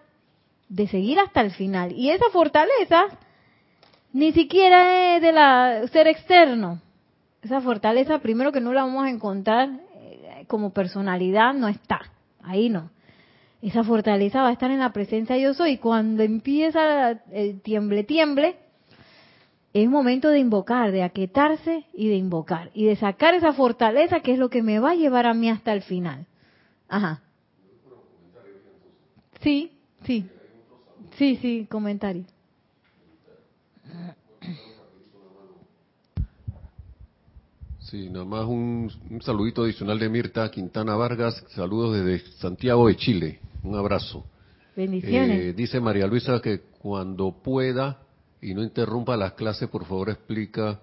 [0.69, 1.93] de seguir hasta el final.
[1.93, 3.05] Y esa fortaleza
[4.13, 6.81] ni siquiera es de la ser externo.
[7.41, 9.86] Esa fortaleza, primero que no la vamos a encontrar
[10.47, 12.01] como personalidad, no está.
[12.43, 12.91] Ahí no.
[13.63, 15.79] Esa fortaleza va a estar en la presencia yo soy.
[15.79, 18.57] Cuando empieza el tiemble, tiemble,
[19.73, 22.71] es momento de invocar, de aquietarse y de invocar.
[22.75, 25.51] Y de sacar esa fortaleza que es lo que me va a llevar a mí
[25.51, 26.27] hasta el final.
[26.89, 27.23] Ajá.
[29.41, 29.73] Sí,
[30.07, 30.29] Sí,
[31.17, 32.25] sí, sí, comentario.
[37.91, 41.45] Sí, nada más un, saludito adicional de Mirta Quintana Vargas.
[41.51, 43.39] Saludos desde Santiago de Chile.
[43.63, 44.27] Un abrazo.
[44.75, 45.41] Bendiciones.
[45.41, 47.99] Eh, dice María Luisa que cuando pueda
[48.43, 50.81] y no interrumpa las clases, por favor explica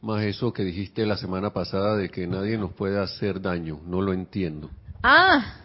[0.00, 3.78] más eso que dijiste la semana pasada de que nadie nos puede hacer daño.
[3.86, 4.70] No lo entiendo.
[5.04, 5.60] Ah.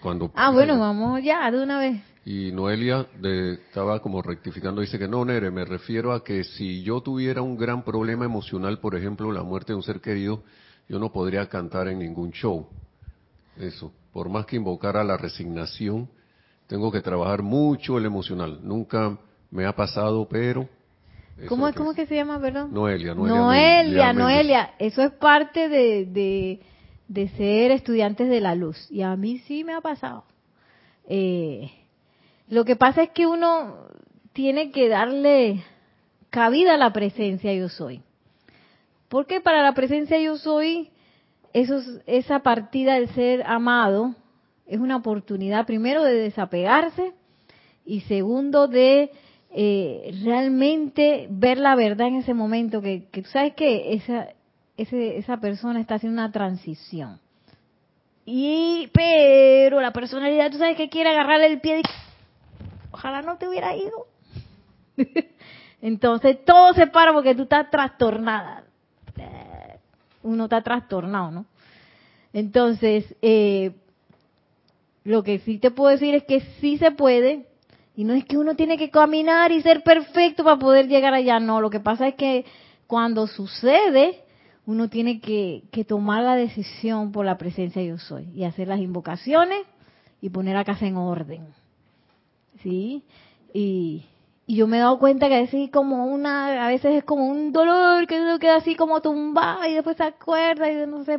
[0.00, 2.00] Cuando, ah, bueno, vamos ya de una vez.
[2.26, 7.02] Y Noelia estaba como rectificando, dice que no, Nere, me refiero a que si yo
[7.02, 10.42] tuviera un gran problema emocional, por ejemplo, la muerte de un ser querido,
[10.88, 12.66] yo no podría cantar en ningún show.
[13.58, 16.08] Eso, por más que invocara la resignación,
[16.66, 18.58] tengo que trabajar mucho el emocional.
[18.62, 19.18] Nunca
[19.50, 20.66] me ha pasado, pero...
[21.48, 22.72] ¿Cómo, es, ¿Cómo que se llama, perdón?
[22.72, 23.38] Noelia, Noelia.
[23.38, 24.70] Noelia, Noelia.
[24.78, 26.60] Eso es parte de, de,
[27.08, 28.86] de ser estudiantes de la luz.
[28.90, 30.24] Y a mí sí me ha pasado.
[31.08, 31.70] Eh,
[32.48, 33.88] lo que pasa es que uno
[34.32, 35.64] tiene que darle
[36.30, 38.02] cabida a la presencia yo soy.
[39.08, 40.90] Porque para la presencia yo soy,
[41.52, 44.14] eso, esa partida del ser amado
[44.66, 47.12] es una oportunidad primero de desapegarse
[47.86, 49.12] y segundo de
[49.50, 54.30] eh, realmente ver la verdad en ese momento, que, que tú sabes que esa,
[54.76, 57.20] esa persona está haciendo una transición.
[58.26, 61.82] Y, pero la personalidad, tú sabes que quiere agarrarle el pie y
[62.94, 64.06] ojalá no te hubiera ido.
[65.82, 68.64] Entonces todo se para porque tú estás trastornada.
[70.22, 71.46] Uno está trastornado, ¿no?
[72.32, 73.72] Entonces, eh,
[75.04, 77.46] lo que sí te puedo decir es que sí se puede,
[77.94, 81.38] y no es que uno tiene que caminar y ser perfecto para poder llegar allá,
[81.38, 82.46] no, lo que pasa es que
[82.86, 84.24] cuando sucede,
[84.66, 88.80] uno tiene que, que tomar la decisión por la presencia yo soy, y hacer las
[88.80, 89.66] invocaciones
[90.22, 91.46] y poner la casa en orden.
[92.62, 93.04] ¿Sí?
[93.52, 94.04] Y,
[94.46, 98.06] yo me he dado cuenta que así como una, a veces es como un dolor
[98.06, 101.16] que uno queda así como tumbado y después se acuerda y no se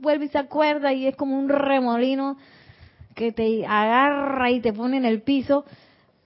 [0.00, 2.36] vuelve y se acuerda y es como un remolino
[3.16, 5.64] que te agarra y te pone en el piso,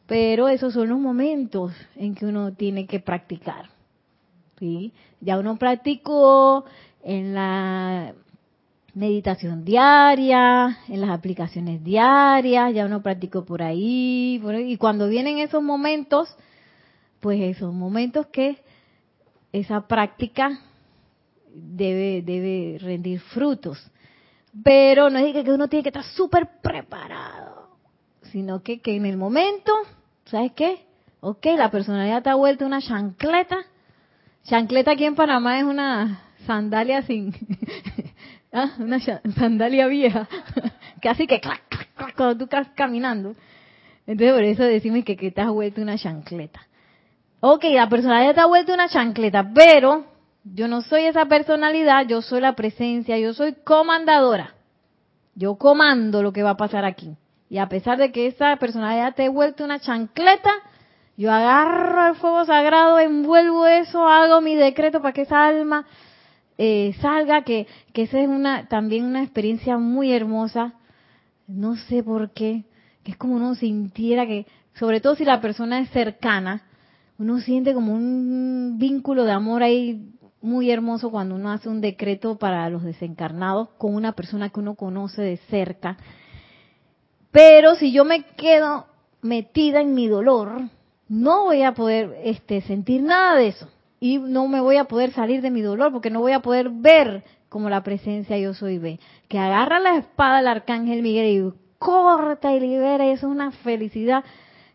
[0.06, 3.70] pero esos son los momentos en que uno tiene que practicar.
[4.58, 4.92] ¿sí?
[5.20, 6.64] Ya uno practicó
[7.02, 8.14] en la
[8.98, 15.62] meditación diaria, en las aplicaciones diarias, ya uno practicó por ahí, y cuando vienen esos
[15.62, 16.28] momentos,
[17.20, 18.58] pues esos momentos que
[19.52, 20.58] esa práctica
[21.54, 23.78] debe, debe rendir frutos.
[24.64, 27.68] Pero no es que uno tiene que estar súper preparado,
[28.32, 29.72] sino que, que en el momento,
[30.24, 30.86] ¿sabes qué?
[31.20, 33.58] Ok, la personalidad te ha vuelto una chancleta.
[34.42, 37.32] Chancleta aquí en Panamá es una sandalia sin,
[38.60, 40.26] Ah, una sandalia vieja,
[41.00, 43.36] casi que clac, clac, clac, cuando tú estás caminando.
[44.04, 46.66] Entonces por eso decimos que, que te has vuelto una chancleta.
[47.38, 50.06] Ok, la personalidad te ha vuelto una chancleta, pero
[50.42, 54.54] yo no soy esa personalidad, yo soy la presencia, yo soy comandadora.
[55.36, 57.16] Yo comando lo que va a pasar aquí.
[57.48, 60.50] Y a pesar de que esa personalidad te ha vuelto una chancleta,
[61.16, 65.86] yo agarro el fuego sagrado, envuelvo eso, hago mi decreto para que esa alma
[66.58, 70.74] eh, salga, que, que esa es una, también una experiencia muy hermosa.
[71.46, 72.64] No sé por qué,
[73.04, 76.64] que es como uno sintiera que, sobre todo si la persona es cercana,
[77.16, 82.38] uno siente como un vínculo de amor ahí muy hermoso cuando uno hace un decreto
[82.38, 85.96] para los desencarnados con una persona que uno conoce de cerca.
[87.30, 88.86] Pero si yo me quedo
[89.22, 90.62] metida en mi dolor,
[91.08, 93.68] no voy a poder este, sentir nada de eso
[94.00, 96.70] y no me voy a poder salir de mi dolor porque no voy a poder
[96.70, 99.00] ver como la presencia yo soy ve.
[99.28, 103.50] Que agarra la espada el arcángel Miguel y corta y libera y eso es una
[103.50, 104.24] felicidad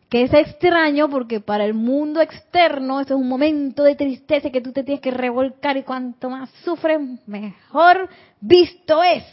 [0.10, 4.62] que es extraño porque para el mundo externo eso es un momento de tristeza que
[4.62, 8.10] tú te tienes que revolcar y cuanto más sufres mejor
[8.40, 9.24] visto es.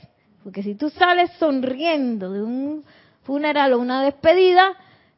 [0.43, 2.85] Porque si tú sales sonriendo de un
[3.25, 4.73] funeral o una despedida,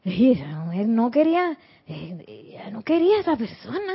[0.05, 1.57] esa mujer no quería,
[1.87, 3.95] ella no quería esa persona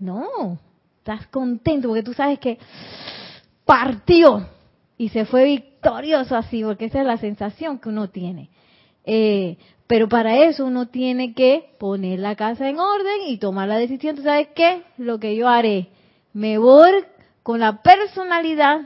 [0.00, 0.58] no,
[0.98, 2.58] estás contento porque tú sabes que
[3.64, 4.46] partió
[4.98, 8.50] y se fue victorioso así, porque esa es la sensación que uno tiene.
[9.04, 13.78] Eh, pero para eso uno tiene que poner la casa en orden y tomar la
[13.78, 14.14] decisión.
[14.14, 14.82] ¿Tú sabes qué?
[14.98, 15.88] Lo que yo haré,
[16.32, 16.90] me voy
[17.42, 18.82] con la personalidad,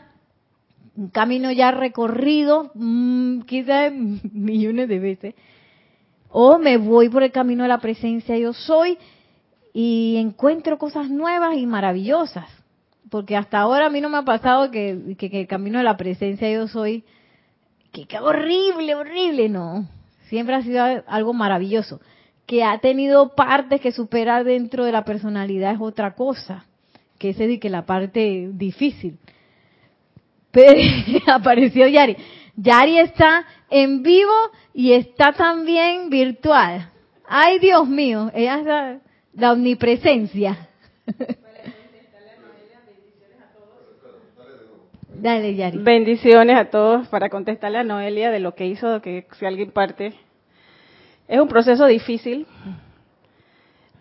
[0.97, 3.93] un camino ya recorrido, mmm, quizás
[4.33, 5.35] millones de veces,
[6.31, 8.99] o me voy por el camino de la presencia yo soy
[9.77, 12.49] y encuentro cosas nuevas y maravillosas.
[13.11, 15.97] Porque hasta ahora a mí no me ha pasado que, que, el camino de la
[15.97, 17.05] presencia yo soy,
[17.93, 19.87] que, que horrible, horrible, no.
[20.29, 22.01] siempre ha sido algo maravilloso.
[22.47, 26.67] Que ha tenido partes que superar dentro de la personalidad es otra cosa,
[27.19, 29.19] que ese es que la parte difícil.
[30.51, 30.81] Pero
[31.27, 32.17] apareció Yari.
[32.57, 34.33] Yari está en vivo
[34.73, 36.91] y está también virtual.
[37.27, 38.61] Ay, Dios mío, ella
[38.93, 39.04] es
[39.35, 40.69] la, omnipresencia.
[45.25, 45.79] Dale, Yari.
[45.79, 50.13] Bendiciones a todos para contestarle a Noelia de lo que hizo, que si alguien parte.
[51.29, 52.47] Es un proceso difícil,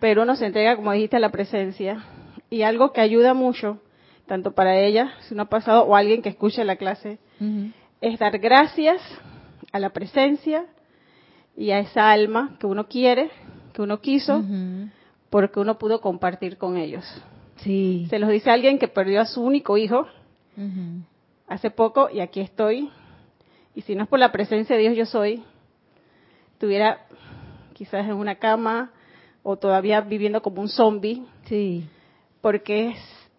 [0.01, 2.03] pero uno se entrega, como dijiste, a la presencia.
[2.49, 3.79] Y algo que ayuda mucho,
[4.27, 7.19] tanto para ella, si uno ha pasado, o alguien que escuche la clase,
[8.01, 9.01] es dar gracias
[9.71, 10.65] a la presencia
[11.55, 13.31] y a esa alma que uno quiere,
[13.73, 14.43] que uno quiso,
[15.33, 17.03] porque uno pudo compartir con ellos.
[17.55, 18.05] Sí.
[18.07, 20.05] Se los dice alguien que perdió a su único hijo
[21.47, 22.91] hace poco y aquí estoy.
[23.73, 25.43] Y si no es por la presencia de Dios, yo soy,
[26.51, 27.07] estuviera
[27.73, 28.91] quizás en una cama
[29.41, 31.23] o todavía viviendo como un zombie.
[31.45, 31.83] Sí.
[32.39, 32.97] Porque es,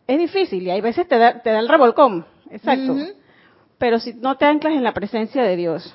[0.08, 2.96] es difícil y hay veces te da, te da el revolcón, exacto.
[3.78, 5.94] Pero si no te anclas en la presencia de Dios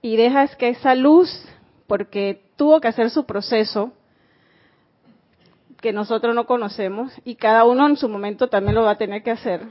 [0.00, 1.28] y dejas que esa luz,
[1.86, 3.92] porque tuvo que hacer su proceso,
[5.86, 9.22] que nosotros no conocemos, y cada uno en su momento también lo va a tener
[9.22, 9.68] que hacer,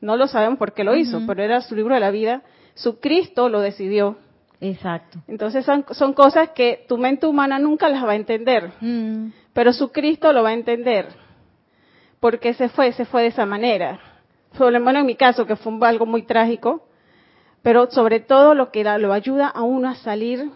[0.00, 2.42] no lo sabemos por qué lo hizo, pero era su libro de la vida.
[2.74, 4.16] Su Cristo lo decidió.
[4.60, 5.18] Exacto.
[5.26, 9.32] Entonces son, son cosas que tu mente humana nunca las va a entender, mm.
[9.52, 11.08] pero su Cristo lo va a entender.
[12.20, 13.98] Porque se fue, se fue de esa manera.
[14.56, 16.86] Sobre en mi caso, que fue algo muy trágico,
[17.62, 20.52] pero sobre todo lo que lo ayuda a uno a salir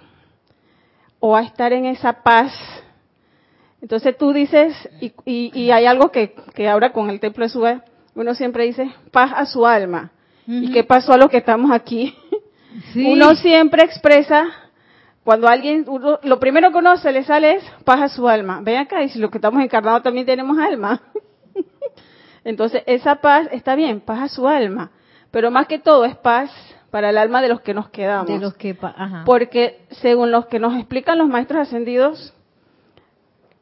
[1.18, 2.52] o a estar en esa paz.
[3.82, 7.80] Entonces tú dices, y, y, hay algo que, que ahora con el templo de Suez
[8.14, 10.12] uno siempre dice paz a su alma.
[10.46, 12.16] ¿Y qué pasó a los que estamos aquí?
[12.96, 14.46] Uno siempre expresa,
[15.24, 15.86] cuando alguien,
[16.22, 18.60] lo primero que uno se le sale es paz a su alma.
[18.62, 21.00] Ven acá, y si los que estamos encarnados también tenemos alma.
[22.44, 24.90] Entonces, esa paz está bien, paz a su alma.
[25.30, 26.50] Pero más que todo es paz
[26.90, 28.26] para el alma de los que nos quedamos.
[28.26, 28.76] De los que,
[29.24, 32.34] Porque según los que nos explican los maestros ascendidos,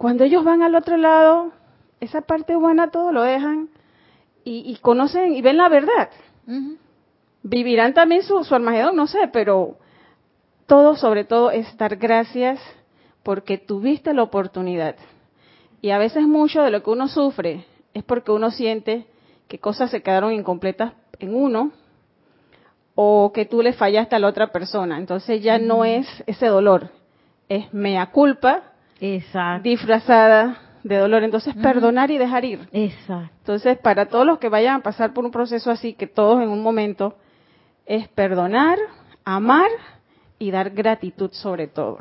[0.00, 1.52] cuando ellos van al otro lado,
[2.00, 3.68] esa parte buena todo lo dejan
[4.44, 6.08] y, conocen y ven la verdad.
[7.42, 9.76] Vivirán también su, su Armagedón, no sé, pero
[10.64, 12.58] todo sobre todo es dar gracias
[13.22, 14.96] porque tuviste la oportunidad.
[15.82, 19.04] Y a veces mucho de lo que uno sufre es porque uno siente
[19.48, 21.72] que cosas se quedaron incompletas en uno
[22.94, 24.96] o que tú le fallaste a la otra persona.
[24.96, 26.88] Entonces ya no es ese dolor,
[27.50, 28.69] es mea culpa
[29.62, 31.24] disfrazada de dolor.
[31.24, 32.68] Entonces, perdonar y dejar ir.
[32.72, 33.34] Exacto.
[33.38, 36.48] Entonces, para todos los que vayan a pasar por un proceso así, que todos en
[36.48, 37.16] un momento,
[37.86, 38.78] es perdonar,
[39.24, 39.70] amar
[40.38, 41.98] y dar gratitud sobre todo.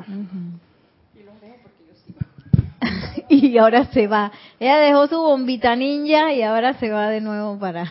[3.28, 4.32] y ahora se va.
[4.58, 7.84] Ella dejó su bombita ninja y ahora se va de nuevo para...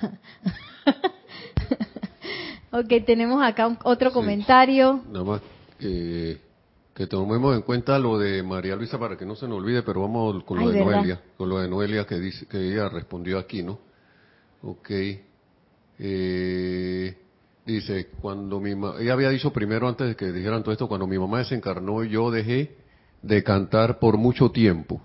[2.72, 5.01] ok, tenemos acá otro comentario.
[5.12, 5.41] Nada más
[6.99, 10.01] que tomemos en cuenta lo de María Luisa para que no se nos olvide, pero
[10.01, 13.63] vamos con lo de Noelia, con lo de Noelia que dice que ella respondió aquí,
[13.63, 13.79] ¿no?
[14.63, 14.91] Ok.
[15.97, 17.17] Eh,
[17.65, 21.17] dice, cuando mi ella había dicho primero antes de que dijeran todo esto, cuando mi
[21.17, 22.75] mamá desencarnó yo dejé
[23.21, 25.01] de cantar por mucho tiempo,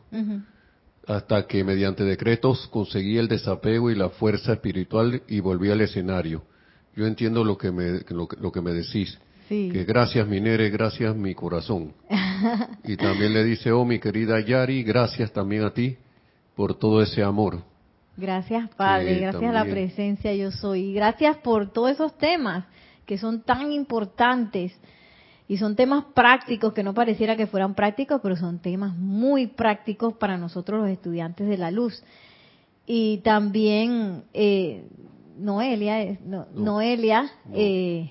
[1.07, 6.42] hasta que mediante decretos conseguí el desapego y la fuerza espiritual y volví al escenario.
[6.97, 9.16] Yo entiendo lo que me, lo que me decís.
[9.49, 11.92] Que gracias Minere, gracias mi corazón.
[12.84, 15.97] y también le dice, oh mi querida Yari, gracias también a ti
[16.55, 17.62] por todo ese amor.
[18.16, 20.90] Gracias Padre, gracias a la presencia yo soy.
[20.90, 22.64] Y gracias por todos esos temas
[23.07, 24.72] que son tan importantes.
[25.47, 30.14] Y son temas prácticos que no pareciera que fueran prácticos, pero son temas muy prácticos
[30.14, 32.03] para nosotros los estudiantes de la luz.
[32.86, 34.84] Y también eh,
[35.36, 36.18] Noelia,
[36.55, 38.11] Noelia, Eh,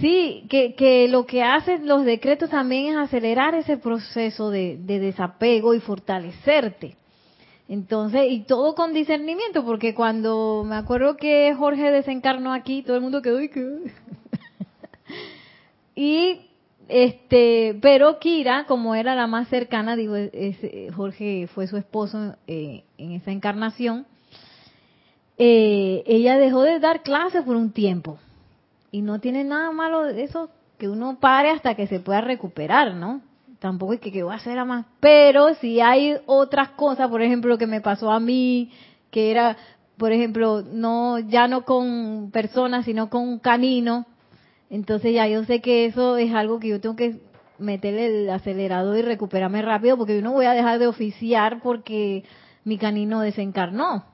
[0.00, 5.74] Sí, que, que lo que hacen los decretos también es acelerar ese proceso de, desapego
[5.74, 6.96] y fortalecerte.
[7.68, 13.02] Entonces, y todo con discernimiento, porque cuando me acuerdo que Jorge desencarnó aquí, todo el
[13.02, 13.50] mundo quedó y
[15.94, 16.40] y
[16.88, 20.14] este, pero Kira, como era la más cercana, digo,
[20.94, 24.06] Jorge fue su esposo eh, en esa encarnación,
[25.38, 28.18] eh, ella dejó de dar clases por un tiempo
[28.94, 32.94] y no tiene nada malo de eso que uno pare hasta que se pueda recuperar,
[32.94, 33.22] ¿no?
[33.58, 34.86] Tampoco es que, que voy a hacer a más.
[35.00, 38.70] Pero si hay otras cosas, por ejemplo, lo que me pasó a mí,
[39.10, 39.56] que era,
[39.96, 44.06] por ejemplo, no ya no con personas, sino con un canino,
[44.70, 47.18] Entonces ya yo sé que eso es algo que yo tengo que
[47.58, 52.22] meterle el acelerador y recuperarme rápido porque yo no voy a dejar de oficiar porque
[52.62, 54.04] mi canino desencarnó,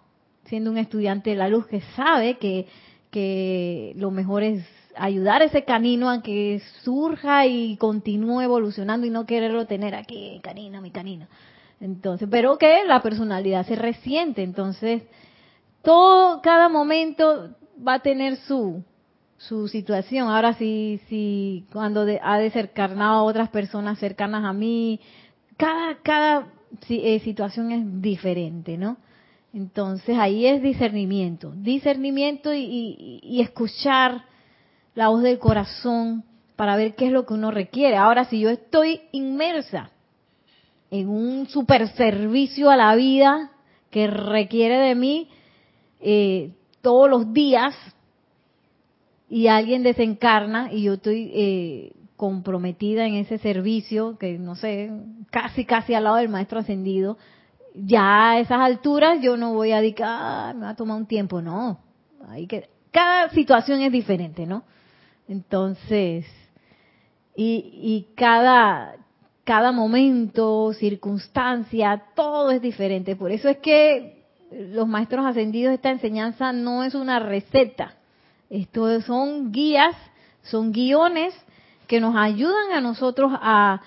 [0.47, 2.67] siendo un estudiante de la luz que sabe que,
[3.11, 4.65] que lo mejor es
[4.97, 10.41] ayudar a ese canino a que surja y continúe evolucionando y no quererlo tener aquí,
[10.43, 11.27] canino, mi canino.
[11.81, 15.03] Entonces, pero que la personalidad se resiente, entonces
[15.83, 17.51] todo, cada momento
[17.87, 18.85] va a tener su,
[19.39, 20.29] su situación.
[20.29, 25.01] Ahora sí, sí, cuando ha desencarnado a otras personas cercanas a mí,
[25.57, 26.49] cada, cada
[26.89, 28.99] eh, situación es diferente, ¿no?
[29.53, 34.25] Entonces ahí es discernimiento, discernimiento y, y, escuchar
[34.95, 36.25] la voz del corazón
[36.55, 37.97] para ver qué es lo que uno requiere.
[37.97, 39.91] Ahora, si yo estoy inmersa
[40.91, 43.51] en un super servicio a la vida
[43.91, 45.29] que requiere de mí
[46.01, 47.75] eh, todos los días,
[49.31, 54.91] y alguien desencarna y yo estoy eh, comprometida en ese servicio, que no sé,
[55.31, 57.17] casi, casi al lado del maestro ascendido,
[57.75, 61.07] ya a esas alturas yo no voy a decir, ah, me va a tomar un
[61.07, 61.79] tiempo, no.
[62.29, 64.65] Hay que, cada situación es diferente, ¿no?
[65.29, 66.27] Entonces,
[67.37, 68.97] y, y cada,
[69.45, 73.17] cada momento, circunstancia, todo es diferente.
[73.17, 77.95] Por eso es que los maestros ascendidos, esta enseñanza no es una receta,
[78.49, 79.95] estos son guías,
[80.43, 81.35] son guiones
[81.87, 83.81] que nos ayudan a nosotros a,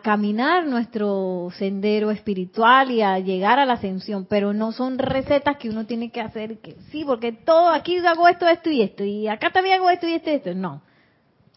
[0.00, 5.68] caminar nuestro sendero espiritual y a llegar a la ascensión, pero no son recetas que
[5.68, 9.28] uno tiene que hacer, que sí, porque todo aquí hago esto, esto y esto, y
[9.28, 10.54] acá también hago esto y esto y esto.
[10.54, 10.80] No,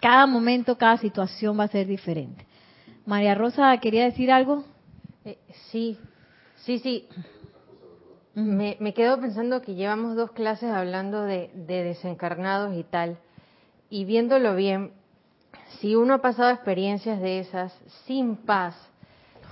[0.01, 2.45] cada momento, cada situación va a ser diferente.
[3.05, 4.65] María Rosa, ¿quería decir algo?
[5.23, 5.37] Eh,
[5.71, 5.97] sí,
[6.57, 7.07] sí, sí.
[8.35, 13.17] Me, me, quedo pensando que llevamos dos clases hablando de, desencarnados y tal,
[13.89, 14.91] y viéndolo bien,
[15.79, 17.73] si uno ha pasado experiencias de esas
[18.05, 18.75] sin paz,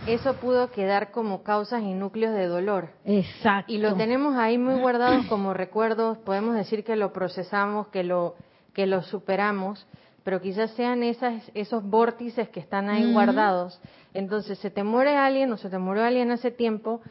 [0.08, 2.90] eso pudo quedar como causas y núcleos de dolor.
[3.06, 3.72] Exacto.
[3.72, 8.36] Y lo tenemos ahí muy guardados como recuerdos, podemos decir que lo procesamos, que lo,
[8.74, 9.88] que lo superamos,
[10.24, 13.80] pero quizás sean esas, esos vórtices que están ahí guardados.
[14.14, 17.02] Entonces, se te muere alguien o se te murió alguien hace tiempo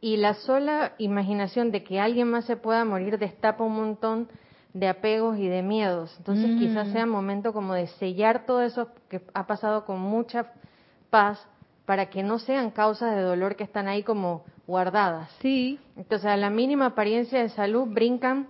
[0.00, 4.28] y la sola imaginación de que alguien más se pueda morir destapa un montón
[4.78, 6.14] de apegos y de miedos.
[6.18, 6.58] Entonces mm.
[6.58, 10.52] quizás sea momento como de sellar todo eso que ha pasado con mucha
[11.08, 11.44] paz
[11.86, 15.30] para que no sean causas de dolor que están ahí como guardadas.
[15.40, 15.78] Sí.
[15.96, 18.48] Entonces a la mínima apariencia de salud brincan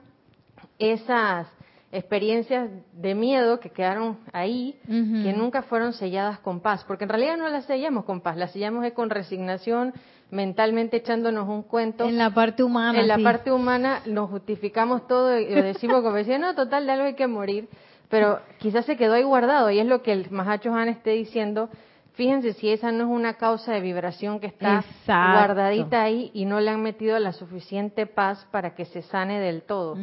[0.79, 1.47] esas
[1.93, 7.37] experiencias de miedo que quedaron ahí, que nunca fueron selladas con paz, porque en realidad
[7.37, 9.95] no las sellamos con paz, las sellamos con resignación,
[10.31, 12.05] mentalmente echándonos un cuento.
[12.09, 13.01] En la parte humana.
[13.01, 17.05] En la parte humana nos justificamos todo y decimos como decía, no, total, de algo
[17.05, 17.69] hay que morir,
[18.09, 21.69] pero quizás se quedó ahí guardado y es lo que el Mahacho Han esté diciendo.
[22.15, 26.61] Fíjense si esa no es una causa de vibración que está guardadita ahí y no
[26.61, 29.99] le han metido la suficiente paz para que se sane del todo.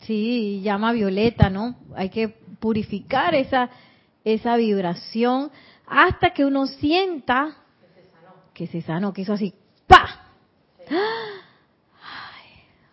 [0.00, 1.76] Sí, llama violeta, ¿no?
[1.96, 2.28] Hay que
[2.60, 3.70] purificar esa,
[4.22, 5.50] esa vibración
[5.86, 7.61] hasta que uno sienta
[8.54, 9.54] que se sanó, que hizo así,
[9.86, 10.20] ¡pa!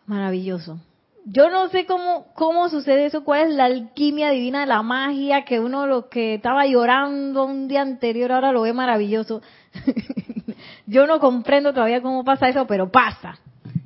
[0.05, 0.79] maravilloso.
[1.25, 5.45] Yo no sé cómo, cómo sucede eso, cuál es la alquimia divina de la magia,
[5.45, 9.41] que uno lo que estaba llorando un día anterior ahora lo ve maravilloso.
[10.87, 13.37] Yo no comprendo todavía cómo pasa eso, pero pasa.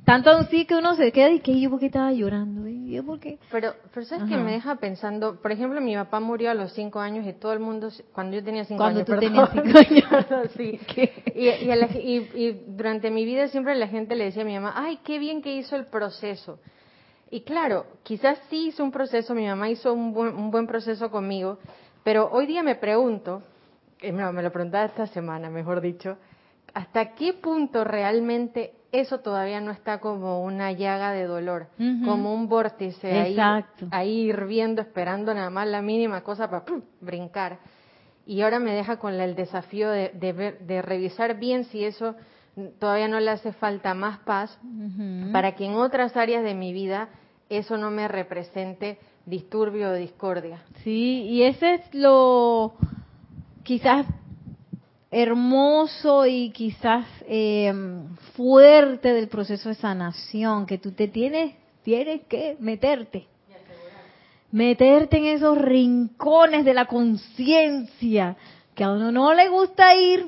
[0.04, 3.38] Tanto así que uno se queda y que yo porque estaba llorando, ¿Y yo porque
[3.50, 7.00] Pero, pero sabes que me deja pensando, por ejemplo, mi papá murió a los cinco
[7.00, 9.78] años y todo el mundo, cuando yo tenía cinco años, cuando tú tenías cinco
[10.38, 10.78] años, sí.
[11.34, 14.98] y, y, y, durante mi vida siempre la gente le decía a mi mamá, ay,
[15.04, 16.58] qué bien que hizo el proceso.
[17.30, 21.10] Y claro, quizás sí hizo un proceso, mi mamá hizo un buen, un buen proceso
[21.10, 21.58] conmigo,
[22.02, 23.42] pero hoy día me pregunto,
[24.00, 26.18] eh, no, me lo preguntaba esta semana, mejor dicho,
[26.74, 31.66] ¿hasta qué punto realmente eso todavía no está como una llaga de dolor,
[32.04, 33.36] como un vórtice ahí,
[33.90, 36.64] ahí, hirviendo, esperando nada más la mínima cosa para
[37.00, 37.58] brincar.
[38.24, 40.10] Y ahora me deja con el desafío de,
[40.60, 42.14] de, revisar bien si eso
[42.78, 44.56] todavía no le hace falta más paz
[45.32, 47.08] para que en otras áreas de mi vida
[47.48, 50.62] eso no me represente disturbio o discordia.
[50.84, 52.74] Sí, y ese es lo
[53.64, 54.06] quizás
[55.14, 57.72] hermoso y quizás eh,
[58.36, 61.54] fuerte del proceso de sanación, que tú te tienes,
[61.84, 63.28] tienes que meterte.
[64.50, 68.36] Meterte en esos rincones de la conciencia
[68.74, 70.26] que a uno no le gusta ir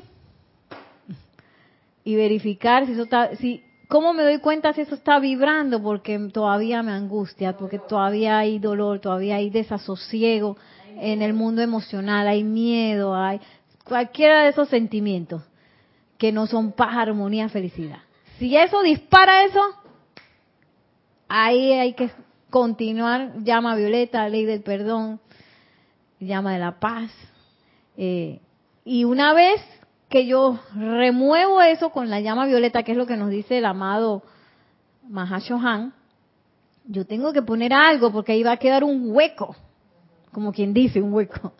[2.04, 5.82] y verificar si eso está, si ¿cómo me doy cuenta si eso está vibrando?
[5.82, 10.56] Porque todavía me angustia, porque todavía hay dolor, todavía hay desasosiego
[11.00, 13.40] en el mundo emocional, hay miedo, hay
[13.86, 15.42] cualquiera de esos sentimientos
[16.18, 17.98] que no son paz, armonía, felicidad.
[18.38, 19.62] Si eso dispara eso,
[21.28, 22.10] ahí hay que
[22.50, 25.20] continuar, llama violeta, ley del perdón,
[26.20, 27.10] llama de la paz.
[27.96, 28.40] Eh,
[28.84, 29.60] y una vez
[30.08, 33.64] que yo remuevo eso con la llama violeta, que es lo que nos dice el
[33.64, 34.22] amado
[35.08, 35.92] Mahashohan,
[36.86, 39.56] yo tengo que poner algo porque ahí va a quedar un hueco,
[40.32, 41.52] como quien dice, un hueco.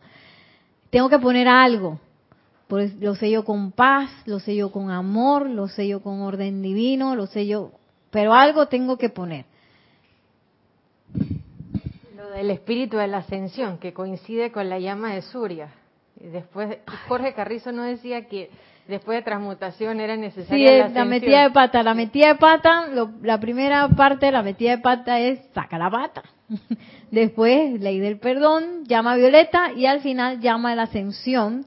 [0.91, 1.99] Tengo que poner algo.
[2.69, 7.27] Pues lo sello con paz, lo sello con amor, lo sello con orden divino, lo
[7.27, 7.71] sello,
[8.11, 9.45] pero algo tengo que poner.
[12.17, 15.69] Lo del espíritu de la ascensión, que coincide con la llama de Surya.
[16.17, 18.51] Después, Jorge Carrizo no decía que
[18.89, 21.83] después de transmutación era necesaria sí, la, metida de pata.
[21.83, 22.87] La metida de pata,
[23.23, 26.23] la primera parte de la metida de pata es saca la pata.
[27.11, 31.67] Después, ley del perdón, llama violeta y al final llama de la ascensión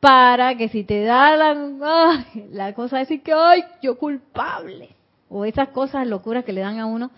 [0.00, 4.96] para que si te da la, la cosa de decir que, ay, yo culpable,
[5.28, 7.10] o esas cosas locuras que le dan a uno,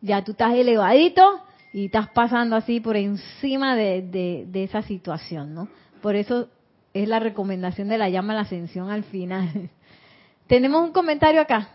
[0.00, 5.54] ya tú estás elevadito y estás pasando así por encima de, de, de esa situación,
[5.54, 5.68] ¿no?
[6.00, 6.48] Por eso
[6.94, 9.70] es la recomendación de la llama a la ascensión al final.
[10.46, 11.68] Tenemos un comentario acá.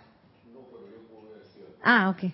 [1.83, 2.31] Ah, ok.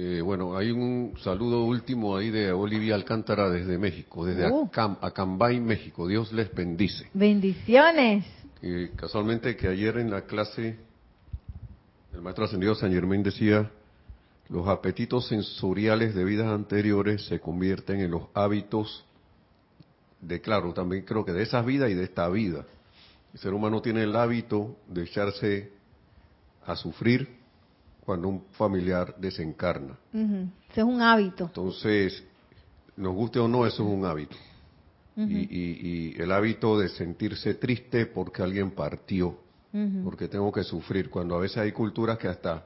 [0.00, 4.70] Eh, bueno, hay un saludo último ahí de Olivia Alcántara desde México, desde uh.
[4.72, 6.06] Acambay, México.
[6.06, 7.08] Dios les bendice.
[7.12, 8.24] Bendiciones.
[8.94, 10.76] casualmente que ayer en la clase
[12.14, 13.72] el maestro ascendido San Germán decía,
[14.48, 19.04] los apetitos sensoriales de vidas anteriores se convierten en los hábitos
[20.20, 22.64] de claro, también creo que de esa vida y de esta vida.
[23.32, 25.72] El ser humano tiene el hábito de echarse
[26.64, 27.37] a sufrir
[28.08, 29.98] cuando un familiar desencarna.
[30.14, 31.44] Eso es un hábito.
[31.44, 32.24] Entonces,
[32.96, 34.34] nos guste o no, eso es un hábito.
[35.14, 39.36] y, y, el hábito de sentirse triste porque alguien partió,
[40.04, 42.64] porque tengo que sufrir, cuando a veces hay culturas que hasta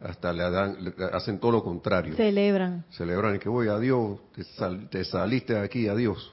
[0.00, 2.14] hasta le, dan, hacen todo lo contrario.
[2.16, 2.86] Celebran.
[2.92, 4.42] Celebran que voy, adiós, te,
[4.88, 6.32] te saliste de aquí, adiós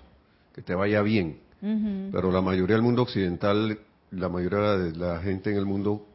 [0.54, 1.40] que te vaya bien.
[1.60, 3.78] Pero la mayoría del mundo occidental,
[4.12, 6.06] la mayoría de la gente en el mundo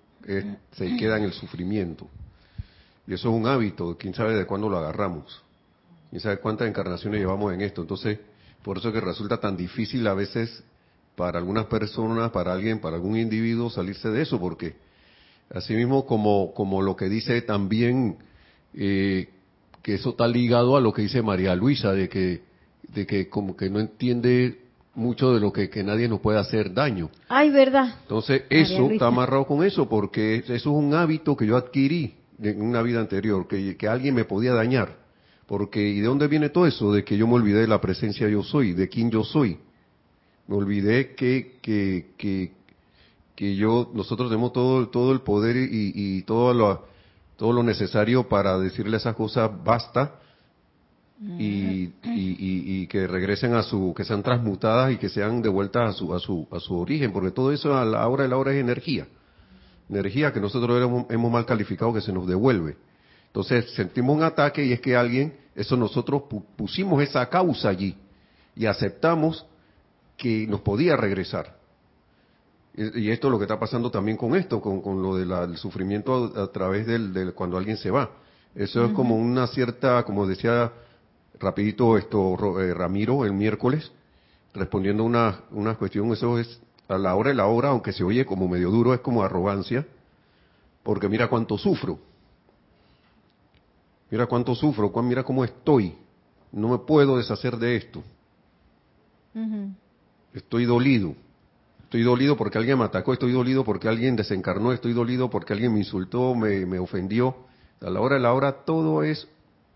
[0.72, 2.09] se queda en el sufrimiento.
[3.07, 5.43] Y eso es un hábito, quién sabe de cuándo lo agarramos.
[6.11, 7.83] Quién sabe cuántas encarnaciones llevamos en esto.
[7.83, 8.18] Entonces,
[8.62, 10.62] por eso que resulta tan difícil a veces
[11.16, 14.77] para algunas personas, para alguien, para algún individuo salirse de eso, porque
[15.55, 18.16] así mismo como, como lo que dice también,
[18.72, 19.29] eh,
[19.83, 22.55] que eso está ligado a lo que dice María Luisa, de que
[22.95, 24.61] de que como que no entiende
[24.95, 27.11] mucho de lo que, que nadie nos puede hacer daño.
[27.28, 27.97] Ay, verdad.
[28.03, 32.62] Entonces, eso está amarrado con eso, porque eso es un hábito que yo adquirí en
[32.62, 34.97] una vida anterior, que, que alguien me podía dañar.
[35.47, 36.92] Porque, ¿y de dónde viene todo eso?
[36.92, 39.59] De que yo me olvidé de la presencia yo soy, de quién yo soy.
[40.47, 42.53] Me olvidé que, que, que,
[43.34, 46.86] que yo, nosotros tenemos todo, todo el poder y, y todo, lo,
[47.36, 50.14] todo lo necesario para decirle esas cosas, basta,
[51.20, 56.14] y, y, que regresen a su, que sean transmutadas y que sean devueltas a su,
[56.14, 58.60] a su, a su origen, porque todo eso a la hora de la hora es
[58.60, 59.06] energía,
[59.88, 62.76] energía que nosotros hemos, hemos mal calificado que se nos devuelve.
[63.28, 66.22] Entonces sentimos un ataque y es que alguien, eso nosotros
[66.56, 67.96] pusimos esa causa allí
[68.56, 69.46] y aceptamos
[70.16, 71.56] que nos podía regresar.
[72.76, 76.32] Y esto es lo que está pasando también con esto, con, con lo del sufrimiento
[76.36, 78.10] a, través del, cuando alguien se va.
[78.54, 80.72] Eso es como una cierta, como decía
[81.39, 83.93] rapidito esto eh, Ramiro el miércoles
[84.55, 88.24] respondiendo una una cuestión eso es a la hora de la hora aunque se oye
[88.24, 89.87] como medio duro es como arrogancia
[90.85, 91.99] porque mira cuánto sufro.
[94.11, 95.97] Mira cuánto sufro mira cómo estoy.
[96.53, 98.05] No me puedo deshacer de esto.
[100.32, 101.14] Estoy dolido.
[101.82, 105.72] Estoy dolido porque alguien me atacó estoy dolido porque alguien desencarnó estoy dolido porque alguien
[105.72, 107.35] me insultó me, me ofendió.
[107.80, 109.26] A la hora de la hora todo es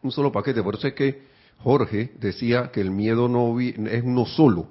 [0.03, 0.63] un solo paquete.
[0.63, 1.27] Por eso es que
[1.63, 4.69] Jorge decía que el miedo no es uno solo,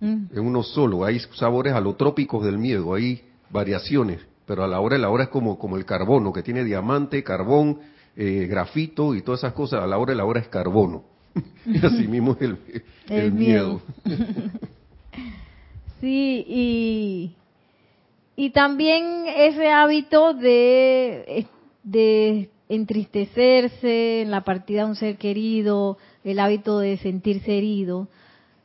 [0.00, 0.26] mm.
[0.32, 1.04] es uno solo.
[1.04, 5.30] Hay sabores alotrópicos del miedo, hay variaciones, pero a la hora de la hora es
[5.30, 7.80] como, como el carbono, que tiene diamante, carbón,
[8.16, 9.82] eh, grafito y todas esas cosas.
[9.82, 11.04] A la hora de la hora es carbono.
[11.66, 12.50] y así mismo es
[13.08, 13.82] el, miedo.
[16.00, 17.34] sí, y,
[18.36, 21.46] y también ese hábito de,
[21.82, 28.08] de entristecerse en la partida de un ser querido, el hábito de sentirse herido,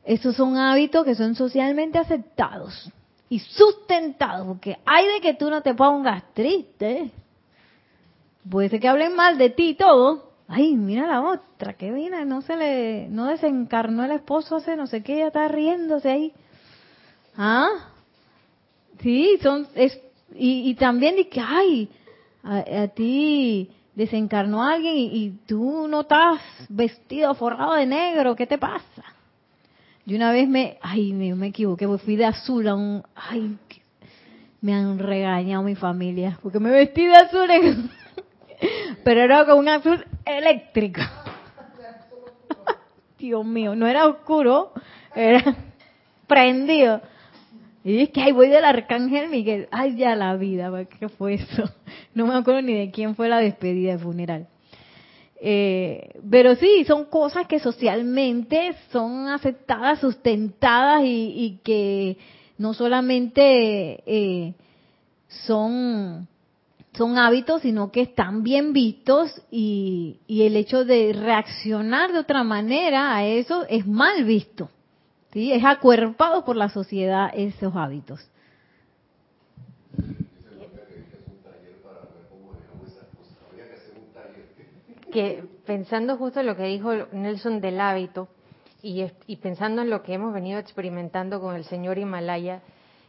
[0.04, 2.90] esos son hábitos que son socialmente aceptados
[3.28, 7.10] y sustentado, porque hay de que tú no te pongas triste.
[8.50, 10.32] Puede ser que hablen mal de ti y todo.
[10.48, 14.86] Ay, mira la otra, que vino, no se le, no desencarnó el esposo hace no
[14.86, 16.32] sé qué, ya está riéndose ahí.
[17.36, 17.68] ¿Ah?
[19.00, 19.98] Sí, son, es,
[20.34, 21.88] y, y también de que, ay,
[22.42, 29.04] a, ti desencarnó alguien y, tú no estás vestido, forrado de negro, ¿qué te pasa?
[30.06, 33.56] Y una vez me, ay, me, me equivoqué, fui de azul a un, ay,
[34.60, 37.48] me han regañado mi familia, porque me vestí de azul,
[39.04, 41.00] pero era con un azul eléctrico.
[43.18, 44.72] Dios mío, no era oscuro,
[45.14, 45.56] era
[46.26, 47.00] prendido.
[47.84, 49.68] Y es que, ay, voy del Arcángel Miguel.
[49.72, 51.64] Ay, ya la vida, ¿qué fue eso?
[52.14, 54.46] No me acuerdo ni de quién fue la despedida de funeral.
[55.40, 62.18] Eh, pero sí, son cosas que socialmente son aceptadas, sustentadas y, que
[62.58, 64.54] no solamente eh,
[65.26, 66.28] son,
[66.92, 72.44] son hábitos, sino que están bien vistos y, y el hecho de reaccionar de otra
[72.44, 74.68] manera a eso es mal visto.
[75.32, 75.52] ¿Sí?
[75.52, 78.28] Es acuerpado por la sociedad esos hábitos.
[85.12, 88.28] Que pensando justo en lo que dijo Nelson del hábito
[88.82, 92.62] y, y pensando en lo que hemos venido experimentando con el señor Himalaya,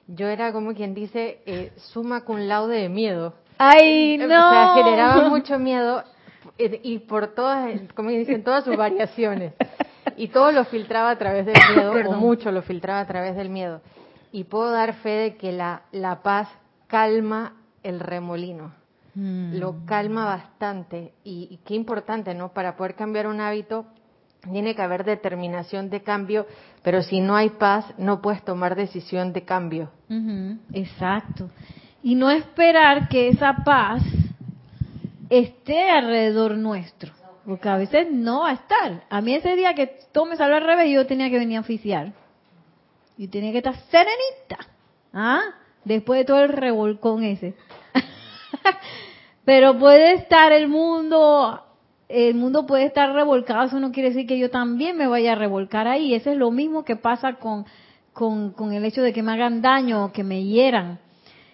[0.08, 3.36] yo era como quien dice eh, suma con laude de miedo.
[3.58, 4.26] ¡Ay, no!
[4.26, 6.04] O sea, generaba mucho miedo
[6.58, 9.54] eh, y por todas, como dicen, todas sus variaciones.
[10.18, 13.50] Y todo lo filtraba a través del miedo, o mucho lo filtraba a través del
[13.50, 13.82] miedo.
[14.32, 16.48] Y puedo dar fe de que la, la paz
[16.88, 17.54] calma
[17.84, 18.72] el remolino.
[19.16, 19.58] Mm.
[19.58, 21.14] Lo calma bastante.
[21.24, 22.50] Y, qué importante, ¿no?
[22.50, 23.86] Para poder cambiar un hábito,
[24.52, 26.48] tiene que haber determinación de cambio,
[26.82, 29.92] pero si no hay paz, no puedes tomar decisión de cambio.
[30.74, 31.50] Exacto.
[32.02, 34.04] Y no esperar que esa paz
[35.30, 37.14] esté alrededor nuestro.
[37.46, 39.04] Porque a veces no va a estar.
[39.10, 41.62] A mí ese día que todo me salió al revés, yo tenía que venir a
[41.62, 42.14] oficiar.
[43.18, 44.68] Y tenía que estar serenita.
[45.14, 45.42] ¿Ah?
[45.84, 47.56] Después de todo el revolcón ese.
[49.46, 51.62] Pero puede estar el mundo,
[52.08, 55.36] el mundo puede estar revolcado, eso no quiere decir que yo también me vaya a
[55.36, 56.14] revolcar ahí.
[56.14, 57.66] Eso es lo mismo que pasa con,
[58.14, 61.00] con, con el hecho de que me hagan daño o que me hieran.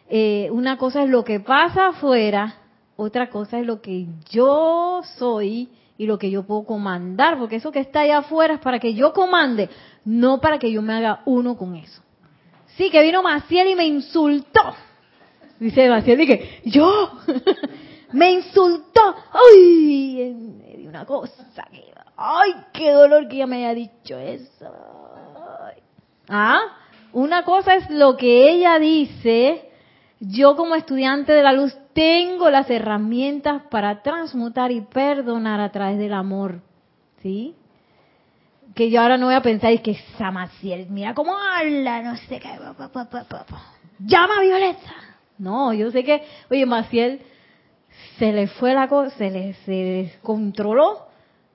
[0.08, 2.56] Eh, una cosa es lo que pasa afuera,
[2.96, 5.70] otra cosa es lo que yo soy
[6.00, 8.94] y lo que yo puedo comandar, porque eso que está allá afuera es para que
[8.94, 9.70] yo comande,
[10.06, 12.02] no para que yo me haga uno con eso.
[12.78, 14.62] Sí, que vino Maciel y me insultó.
[15.60, 17.12] Dice Maciel, dije, yo,
[18.14, 19.14] me insultó.
[19.34, 21.46] Ay, me dio una cosa.
[22.16, 24.72] ay, qué dolor que ella me haya dicho eso.
[26.30, 26.62] Ah,
[27.12, 29.70] una cosa es lo que ella dice
[30.22, 35.98] yo como estudiante de la luz tengo las herramientas para transmutar y perdonar a través
[36.00, 36.62] del amor.
[37.22, 37.56] ¿Sí?
[38.74, 42.40] Que yo ahora no voy a pensar y que Samaciel, mira cómo habla, no sé
[42.40, 42.58] qué.
[44.00, 44.94] Llama a Violeta.
[45.40, 47.20] No, yo sé que, oye, Maciel,
[48.18, 51.06] se le fue la cosa, se le se descontroló.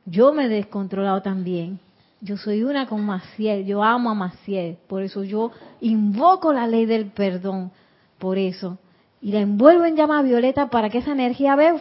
[0.04, 1.80] Yo me he descontrolado también.
[2.20, 6.84] Yo soy una con Maciel, yo amo a Maciel, por eso yo invoco la ley
[6.84, 7.72] del perdón
[8.18, 8.78] por eso.
[9.24, 11.80] Y la envuelvo en llama violeta para que esa energía ve,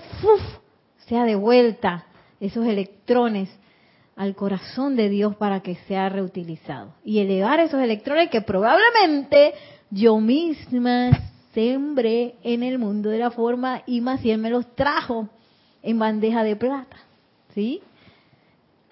[1.08, 2.06] sea devuelta
[2.39, 3.50] esos electrones
[4.16, 6.94] al corazón de Dios para que sea reutilizado.
[7.04, 9.56] Y elevar esos electrones que probablemente
[9.89, 11.12] yo misma
[11.54, 15.28] sembré en el mundo de la forma y Maciel me los trajo
[15.82, 16.96] en bandeja de plata.
[17.54, 17.82] ¿Sí?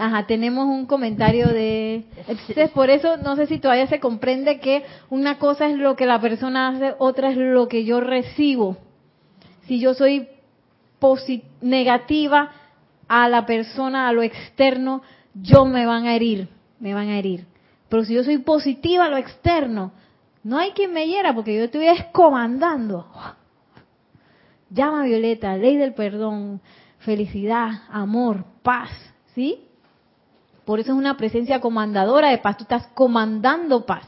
[0.02, 2.06] Ajá, tenemos un comentario de...
[2.28, 6.08] Entonces, por eso no sé si todavía se comprende que una cosa es lo que
[6.08, 8.78] la persona hace, otra es lo que yo recibo.
[9.68, 10.28] Si yo soy
[11.62, 12.52] negativa
[13.08, 15.04] a la persona, a lo externo,
[15.36, 16.50] yo me van a herir,
[16.80, 17.46] me van a herir.
[17.88, 19.92] Pero si yo soy positiva a lo externo,
[20.44, 23.06] no hay quien me hiera porque yo estoy comandando.
[24.72, 26.60] Llama Violeta, ley del perdón,
[26.98, 28.90] felicidad, amor, paz,
[29.36, 29.68] ¿sí?
[30.72, 32.56] Por eso es una presencia comandadora de paz.
[32.56, 34.08] Tú estás comandando paz.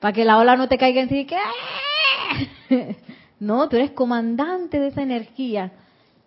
[0.00, 2.96] Para que la ola no te caiga encima y que...
[3.38, 5.70] No, tú eres comandante de esa energía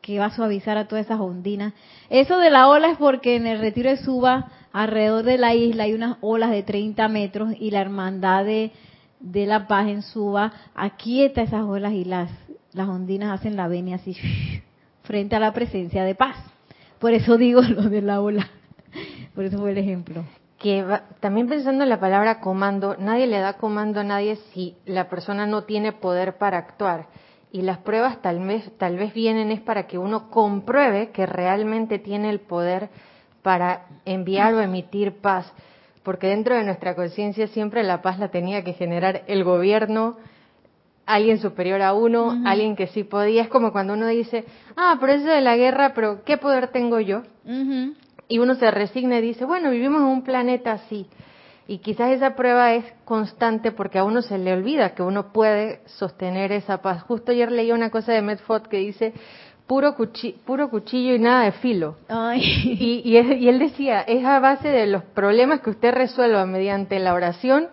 [0.01, 1.73] que va a suavizar a todas esas ondinas.
[2.09, 5.83] Eso de la ola es porque en el retiro de Suba, alrededor de la isla,
[5.83, 8.71] hay unas olas de 30 metros y la hermandad de,
[9.19, 12.31] de la paz en Suba aquieta esas olas y las,
[12.71, 14.15] las ondinas hacen la venia así
[15.03, 16.37] frente a la presencia de paz.
[16.99, 18.49] Por eso digo lo de la ola.
[19.35, 20.23] Por eso fue el ejemplo.
[20.59, 20.85] que
[21.19, 25.47] también pensando en la palabra comando, nadie le da comando a nadie si la persona
[25.47, 27.07] no tiene poder para actuar.
[27.51, 31.97] Y las pruebas tal vez, tal vez vienen es para que uno compruebe que realmente
[31.99, 32.89] tiene el poder
[33.41, 35.51] para enviar o emitir paz.
[36.03, 40.17] Porque dentro de nuestra conciencia siempre la paz la tenía que generar el gobierno,
[41.05, 43.41] alguien superior a uno, alguien que sí podía.
[43.41, 44.45] Es como cuando uno dice,
[44.77, 47.23] ah, pero eso de la guerra, pero ¿qué poder tengo yo?
[48.31, 51.05] Y uno se resigna y dice, bueno, vivimos en un planeta así.
[51.67, 55.81] Y quizás esa prueba es constante porque a uno se le olvida que uno puede
[55.85, 57.03] sostener esa paz.
[57.03, 59.13] Justo ayer leí una cosa de Medford que dice,
[59.67, 59.97] puro,
[60.45, 61.97] puro cuchillo y nada de filo.
[62.37, 66.99] Y, y, y, él decía, es a base de los problemas que usted resuelva mediante
[66.99, 67.67] la oración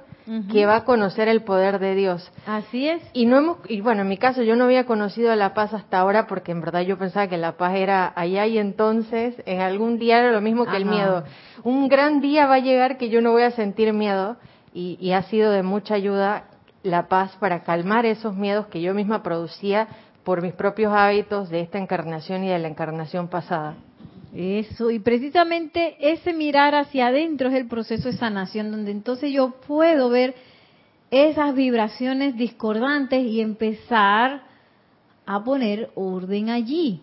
[0.52, 2.30] que va a conocer el poder de Dios.
[2.46, 3.02] Así es.
[3.12, 5.98] Y no hemos, y bueno, en mi caso yo no había conocido la paz hasta
[5.98, 9.98] ahora porque en verdad yo pensaba que la paz era allá y entonces en algún
[9.98, 11.24] día era lo mismo que el miedo.
[11.64, 14.36] Un gran día va a llegar que yo no voy a sentir miedo
[14.74, 16.44] y, y ha sido de mucha ayuda
[16.82, 19.88] la paz para calmar esos miedos que yo misma producía
[20.24, 23.76] por mis propios hábitos de esta encarnación y de la encarnación pasada.
[24.34, 29.52] Eso, y precisamente ese mirar hacia adentro es el proceso de sanación, donde entonces yo
[29.66, 30.34] puedo ver
[31.10, 34.42] esas vibraciones discordantes y empezar
[35.24, 37.02] a poner orden allí.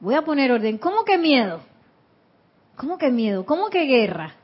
[0.00, 0.78] Voy a poner orden.
[0.78, 1.60] ¿Cómo que miedo?
[2.76, 3.44] ¿Cómo que miedo?
[3.44, 4.34] ¿Cómo que guerra?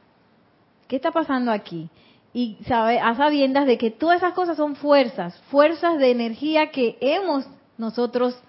[0.86, 1.88] ¿Qué está pasando aquí?
[2.32, 6.96] Y sabe, a sabiendas de que todas esas cosas son fuerzas, fuerzas de energía que
[7.00, 7.46] hemos
[7.76, 8.40] nosotros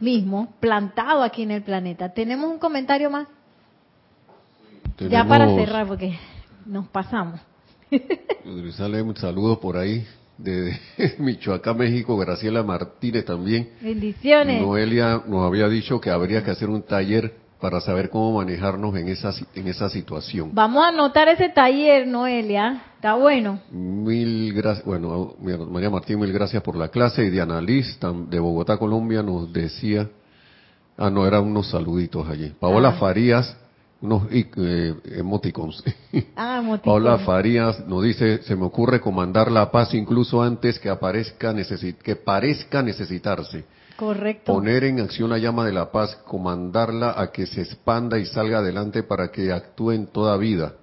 [0.00, 2.12] mismo plantado aquí en el planeta.
[2.12, 3.28] ¿Tenemos un comentario más?
[4.98, 6.18] Ya para cerrar, porque
[6.64, 7.40] nos pasamos.
[8.76, 10.06] Sale un saludo por ahí
[10.38, 10.78] de
[11.18, 13.70] Michoacán, México, Graciela Martínez también.
[13.80, 14.60] Bendiciones.
[14.60, 19.08] Noelia nos había dicho que habría que hacer un taller para saber cómo manejarnos en
[19.08, 20.50] esa, en esa situación.
[20.52, 22.82] Vamos a anotar ese taller, Noelia.
[22.96, 23.60] Está bueno.
[23.70, 24.84] Mil gracias.
[24.84, 25.34] Bueno,
[25.70, 27.24] María Martín, mil gracias por la clase.
[27.24, 27.98] Y Diana Liz,
[28.28, 30.08] de Bogotá, Colombia, nos decía.
[30.98, 32.52] Ah, no, eran unos saluditos allí.
[32.58, 32.92] Paola ah.
[32.92, 33.56] Farías,
[34.00, 35.82] unos eh, emoticons.
[36.36, 36.84] Ah, emoticons.
[36.84, 41.54] Paola Farías nos dice: Se me ocurre comandar la paz incluso antes que, aparezca
[42.02, 43.64] que parezca necesitarse
[43.96, 44.52] Correcto.
[44.52, 48.58] Poner en acción la llama de la paz, comandarla a que se expanda y salga
[48.58, 50.74] adelante para que actúe en toda vida.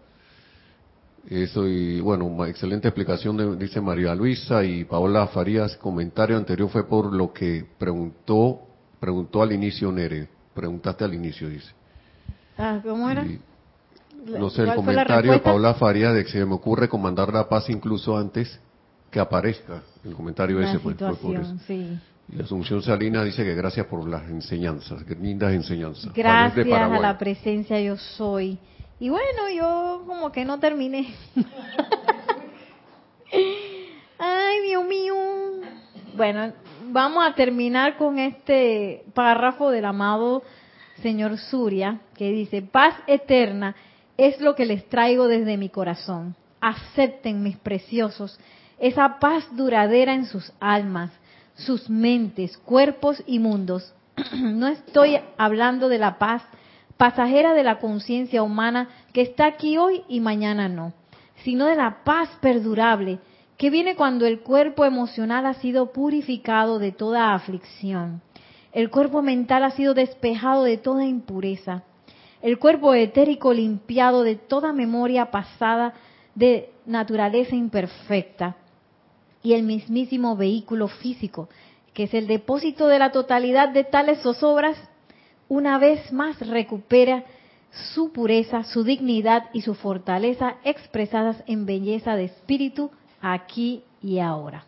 [1.29, 5.77] Eso y bueno, una excelente explicación dice María Luisa y Paola Farías.
[5.77, 8.59] Comentario anterior fue por lo que preguntó,
[8.99, 10.27] preguntó al inicio Nere.
[10.53, 11.71] Preguntaste al inicio, dice.
[12.57, 13.25] Ah, ¿cómo era?
[14.25, 17.69] no sé, el comentario de Paola Farías de que se me ocurre comandar la paz
[17.69, 18.59] incluso antes
[19.13, 19.83] que aparezca.
[20.03, 21.55] El comentario ese fue, por eso.
[21.67, 21.99] Sí.
[22.29, 26.11] Y Asunción Salina dice que gracias por las enseñanzas, que lindas enseñanzas.
[26.13, 28.57] Gracias a la presencia yo soy.
[28.99, 31.13] Y bueno, yo como que no terminé.
[34.17, 35.15] Ay, Dios mío.
[36.15, 36.53] Bueno,
[36.87, 40.41] vamos a terminar con este párrafo del amado
[41.01, 43.75] señor Surya, que dice, paz eterna
[44.17, 46.35] es lo que les traigo desde mi corazón.
[46.61, 48.39] Acepten, mis preciosos,
[48.79, 51.11] esa paz duradera en sus almas
[51.55, 53.93] sus mentes, cuerpos y mundos.
[54.33, 56.43] no estoy hablando de la paz
[56.97, 60.93] pasajera de la conciencia humana que está aquí hoy y mañana no,
[61.43, 63.19] sino de la paz perdurable
[63.57, 68.21] que viene cuando el cuerpo emocional ha sido purificado de toda aflicción,
[68.71, 71.83] el cuerpo mental ha sido despejado de toda impureza,
[72.41, 75.93] el cuerpo etérico limpiado de toda memoria pasada
[76.35, 78.57] de naturaleza imperfecta,
[79.43, 81.49] y el mismísimo vehículo físico,
[81.93, 84.77] que es el depósito de la totalidad de tales zozobras,
[85.49, 87.25] una vez más recupera
[87.93, 92.89] su pureza, su dignidad y su fortaleza expresadas en belleza de espíritu
[93.21, 94.63] aquí y ahora.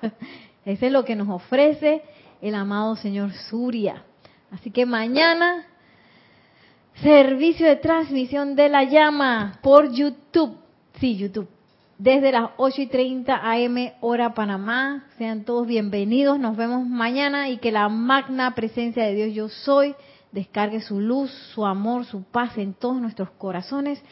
[0.64, 2.02] Ese es lo que nos ofrece
[2.40, 4.04] el amado señor Surya.
[4.50, 5.66] Así que mañana,
[7.02, 10.56] servicio de transmisión de la llama por YouTube.
[11.00, 11.48] Sí, YouTube
[12.00, 15.04] desde las 8 y 30 AM hora Panamá.
[15.18, 16.38] Sean todos bienvenidos.
[16.38, 19.94] Nos vemos mañana y que la magna presencia de Dios yo soy
[20.32, 24.02] descargue su luz, su amor, su paz en todos nuestros corazones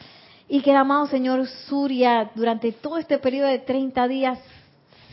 [0.47, 4.39] y que el amado Señor Surya durante todo este periodo de 30 días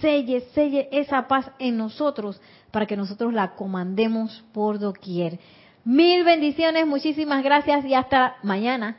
[0.03, 5.39] selle, selle esa paz en nosotros para que nosotros la comandemos por doquier.
[5.83, 8.99] Mil bendiciones, muchísimas gracias y hasta mañana.